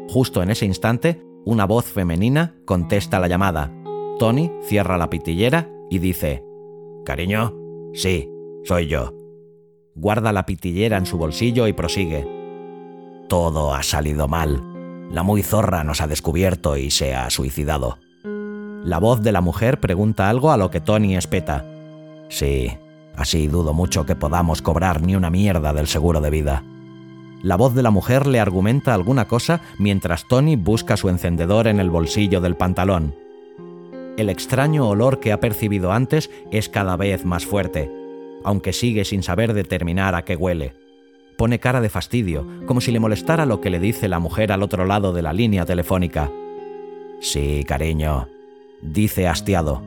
Justo 0.08 0.40
en 0.40 0.52
ese 0.52 0.66
instante, 0.66 1.20
una 1.44 1.64
voz 1.64 1.86
femenina 1.86 2.54
contesta 2.64 3.18
la 3.18 3.26
llamada. 3.26 3.72
Tony 4.20 4.52
cierra 4.62 4.96
la 4.96 5.10
pitillera 5.10 5.68
y 5.90 5.98
dice, 5.98 6.45
Cariño, 7.06 7.54
sí, 7.94 8.28
soy 8.64 8.88
yo. 8.88 9.14
Guarda 9.94 10.32
la 10.32 10.44
pitillera 10.44 10.96
en 10.96 11.06
su 11.06 11.16
bolsillo 11.18 11.68
y 11.68 11.72
prosigue. 11.72 12.26
Todo 13.28 13.72
ha 13.72 13.84
salido 13.84 14.26
mal. 14.26 14.60
La 15.12 15.22
muy 15.22 15.44
zorra 15.44 15.84
nos 15.84 16.00
ha 16.00 16.08
descubierto 16.08 16.76
y 16.76 16.90
se 16.90 17.14
ha 17.14 17.30
suicidado. 17.30 17.98
La 18.82 18.98
voz 18.98 19.22
de 19.22 19.30
la 19.30 19.40
mujer 19.40 19.78
pregunta 19.78 20.28
algo 20.28 20.50
a 20.50 20.56
lo 20.56 20.72
que 20.72 20.80
Tony 20.80 21.16
espeta. 21.16 21.64
Sí, 22.28 22.76
así 23.14 23.46
dudo 23.46 23.72
mucho 23.72 24.04
que 24.04 24.16
podamos 24.16 24.60
cobrar 24.60 25.00
ni 25.00 25.14
una 25.14 25.30
mierda 25.30 25.72
del 25.72 25.86
seguro 25.86 26.20
de 26.20 26.30
vida. 26.30 26.64
La 27.40 27.54
voz 27.54 27.72
de 27.76 27.84
la 27.84 27.92
mujer 27.92 28.26
le 28.26 28.40
argumenta 28.40 28.94
alguna 28.94 29.28
cosa 29.28 29.60
mientras 29.78 30.26
Tony 30.26 30.56
busca 30.56 30.96
su 30.96 31.08
encendedor 31.08 31.68
en 31.68 31.78
el 31.78 31.88
bolsillo 31.88 32.40
del 32.40 32.56
pantalón. 32.56 33.14
El 34.16 34.30
extraño 34.30 34.88
olor 34.88 35.20
que 35.20 35.30
ha 35.30 35.40
percibido 35.40 35.92
antes 35.92 36.30
es 36.50 36.70
cada 36.70 36.96
vez 36.96 37.26
más 37.26 37.44
fuerte, 37.44 37.92
aunque 38.44 38.72
sigue 38.72 39.04
sin 39.04 39.22
saber 39.22 39.52
determinar 39.52 40.14
a 40.14 40.24
qué 40.24 40.36
huele. 40.36 40.74
Pone 41.36 41.58
cara 41.58 41.82
de 41.82 41.90
fastidio, 41.90 42.46
como 42.64 42.80
si 42.80 42.92
le 42.92 43.00
molestara 43.00 43.44
lo 43.44 43.60
que 43.60 43.68
le 43.68 43.78
dice 43.78 44.08
la 44.08 44.18
mujer 44.18 44.52
al 44.52 44.62
otro 44.62 44.86
lado 44.86 45.12
de 45.12 45.20
la 45.20 45.34
línea 45.34 45.66
telefónica. 45.66 46.30
Sí, 47.20 47.62
cariño, 47.68 48.28
dice 48.80 49.28
hastiado. 49.28 49.82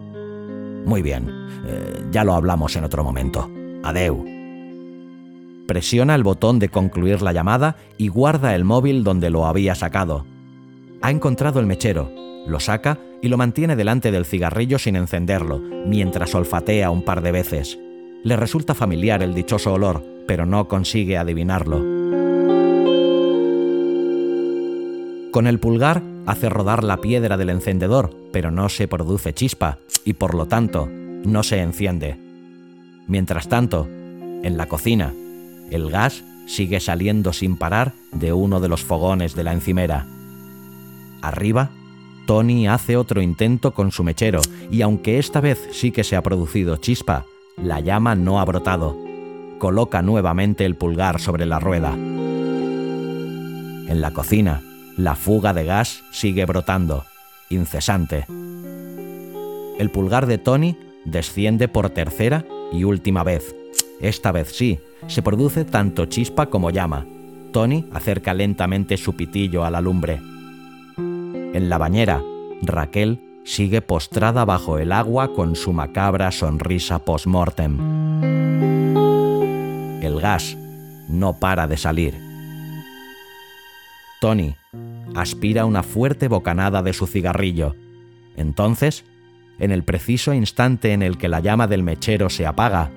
Muy 0.85 1.01
bien, 1.01 1.27
eh, 1.65 2.05
ya 2.11 2.23
lo 2.23 2.35
hablamos 2.35 2.75
en 2.75 2.83
otro 2.83 3.03
momento. 3.03 3.49
Adeu. 3.83 4.25
Presiona 5.65 6.13
el 6.13 6.23
botón 6.23 6.59
de 6.59 6.69
concluir 6.69 7.23
la 7.23 7.33
llamada 7.33 7.77
y 7.97 8.09
guarda 8.09 8.53
el 8.53 8.63
móvil 8.63 9.03
donde 9.03 9.31
lo 9.31 9.47
había 9.47 9.73
sacado. 9.73 10.27
Ha 11.01 11.09
encontrado 11.09 11.59
el 11.59 11.65
mechero, 11.65 12.11
lo 12.45 12.59
saca 12.59 12.99
y 13.21 13.27
lo 13.27 13.37
mantiene 13.37 13.75
delante 13.75 14.11
del 14.11 14.25
cigarrillo 14.25 14.79
sin 14.79 14.95
encenderlo, 14.95 15.59
mientras 15.59 16.33
olfatea 16.35 16.89
un 16.91 17.03
par 17.03 17.21
de 17.21 17.31
veces. 17.31 17.79
Le 18.23 18.35
resulta 18.35 18.73
familiar 18.73 19.23
el 19.23 19.33
dichoso 19.33 19.73
olor, 19.73 20.03
pero 20.27 20.45
no 20.45 20.67
consigue 20.67 21.17
adivinarlo. 21.17 21.99
Con 25.31 25.47
el 25.47 25.59
pulgar 25.59 26.01
hace 26.25 26.49
rodar 26.49 26.83
la 26.83 26.97
piedra 26.97 27.37
del 27.37 27.49
encendedor, 27.49 28.15
pero 28.31 28.51
no 28.51 28.67
se 28.69 28.87
produce 28.87 29.33
chispa 29.33 29.77
y 30.03 30.13
por 30.13 30.33
lo 30.33 30.47
tanto 30.47 30.87
no 30.87 31.43
se 31.43 31.61
enciende. 31.61 32.17
Mientras 33.07 33.47
tanto, 33.47 33.87
en 33.87 34.57
la 34.57 34.67
cocina, 34.67 35.13
el 35.71 35.89
gas 35.89 36.23
sigue 36.47 36.79
saliendo 36.79 37.31
sin 37.31 37.57
parar 37.57 37.93
de 38.11 38.33
uno 38.33 38.59
de 38.59 38.69
los 38.69 38.83
fogones 38.83 39.35
de 39.35 39.43
la 39.43 39.53
encimera. 39.53 40.07
Arriba, 41.21 41.69
Tony 42.29 42.67
hace 42.67 42.95
otro 42.95 43.23
intento 43.23 43.73
con 43.73 43.91
su 43.91 44.03
mechero 44.03 44.41
y 44.69 44.83
aunque 44.83 45.17
esta 45.17 45.41
vez 45.41 45.67
sí 45.71 45.89
que 45.89 46.03
se 46.03 46.15
ha 46.15 46.21
producido 46.21 46.77
chispa, 46.77 47.25
la 47.57 47.79
llama 47.79 48.13
no 48.13 48.39
ha 48.39 48.45
brotado. 48.45 48.95
Coloca 49.57 50.03
nuevamente 50.03 50.63
el 50.63 50.75
pulgar 50.75 51.19
sobre 51.19 51.47
la 51.47 51.57
rueda. 51.57 51.95
En 51.95 53.99
la 53.99 54.13
cocina, 54.13 54.61
la 54.95 55.15
fuga 55.15 55.55
de 55.55 55.65
gas 55.65 56.03
sigue 56.11 56.45
brotando, 56.45 57.03
incesante. 57.49 58.27
El 59.79 59.89
pulgar 59.91 60.27
de 60.27 60.37
Tony 60.37 60.77
desciende 61.05 61.67
por 61.67 61.89
tercera 61.89 62.45
y 62.71 62.83
última 62.83 63.23
vez. 63.23 63.55
Esta 64.01 64.31
vez 64.31 64.51
sí, 64.51 64.77
se 65.07 65.23
produce 65.23 65.65
tanto 65.65 66.05
chispa 66.05 66.45
como 66.45 66.69
llama. 66.69 67.07
Tony 67.51 67.85
acerca 67.91 68.35
lentamente 68.35 68.97
su 68.97 69.15
pitillo 69.15 69.65
a 69.65 69.71
la 69.71 69.81
lumbre. 69.81 70.21
En 71.53 71.67
la 71.67 71.79
bañera, 71.79 72.23
Raquel 72.61 73.41
sigue 73.43 73.81
postrada 73.81 74.45
bajo 74.45 74.77
el 74.77 74.91
agua 74.91 75.33
con 75.33 75.55
su 75.55 75.73
macabra 75.73 76.31
sonrisa 76.31 76.99
post-mortem. 76.99 77.77
El 80.03 80.21
gas 80.21 80.55
no 81.07 81.39
para 81.39 81.67
de 81.67 81.77
salir. 81.77 82.13
Tony 84.21 84.55
aspira 85.15 85.65
una 85.65 85.81
fuerte 85.81 86.27
bocanada 86.27 86.83
de 86.83 86.93
su 86.93 87.07
cigarrillo. 87.07 87.75
Entonces, 88.35 89.03
en 89.57 89.71
el 89.71 89.83
preciso 89.83 90.33
instante 90.33 90.93
en 90.93 91.01
el 91.01 91.17
que 91.17 91.29
la 91.29 91.39
llama 91.39 91.67
del 91.67 91.81
mechero 91.81 92.29
se 92.29 92.45
apaga, 92.45 92.91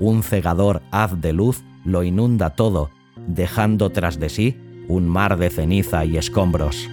un 0.00 0.24
cegador 0.24 0.82
haz 0.90 1.20
de 1.20 1.32
luz 1.32 1.62
lo 1.84 2.02
inunda 2.02 2.50
todo, 2.50 2.90
dejando 3.28 3.90
tras 3.90 4.18
de 4.18 4.30
sí 4.30 4.56
un 4.88 5.08
mar 5.08 5.38
de 5.38 5.50
ceniza 5.50 6.04
y 6.04 6.16
escombros. 6.16 6.88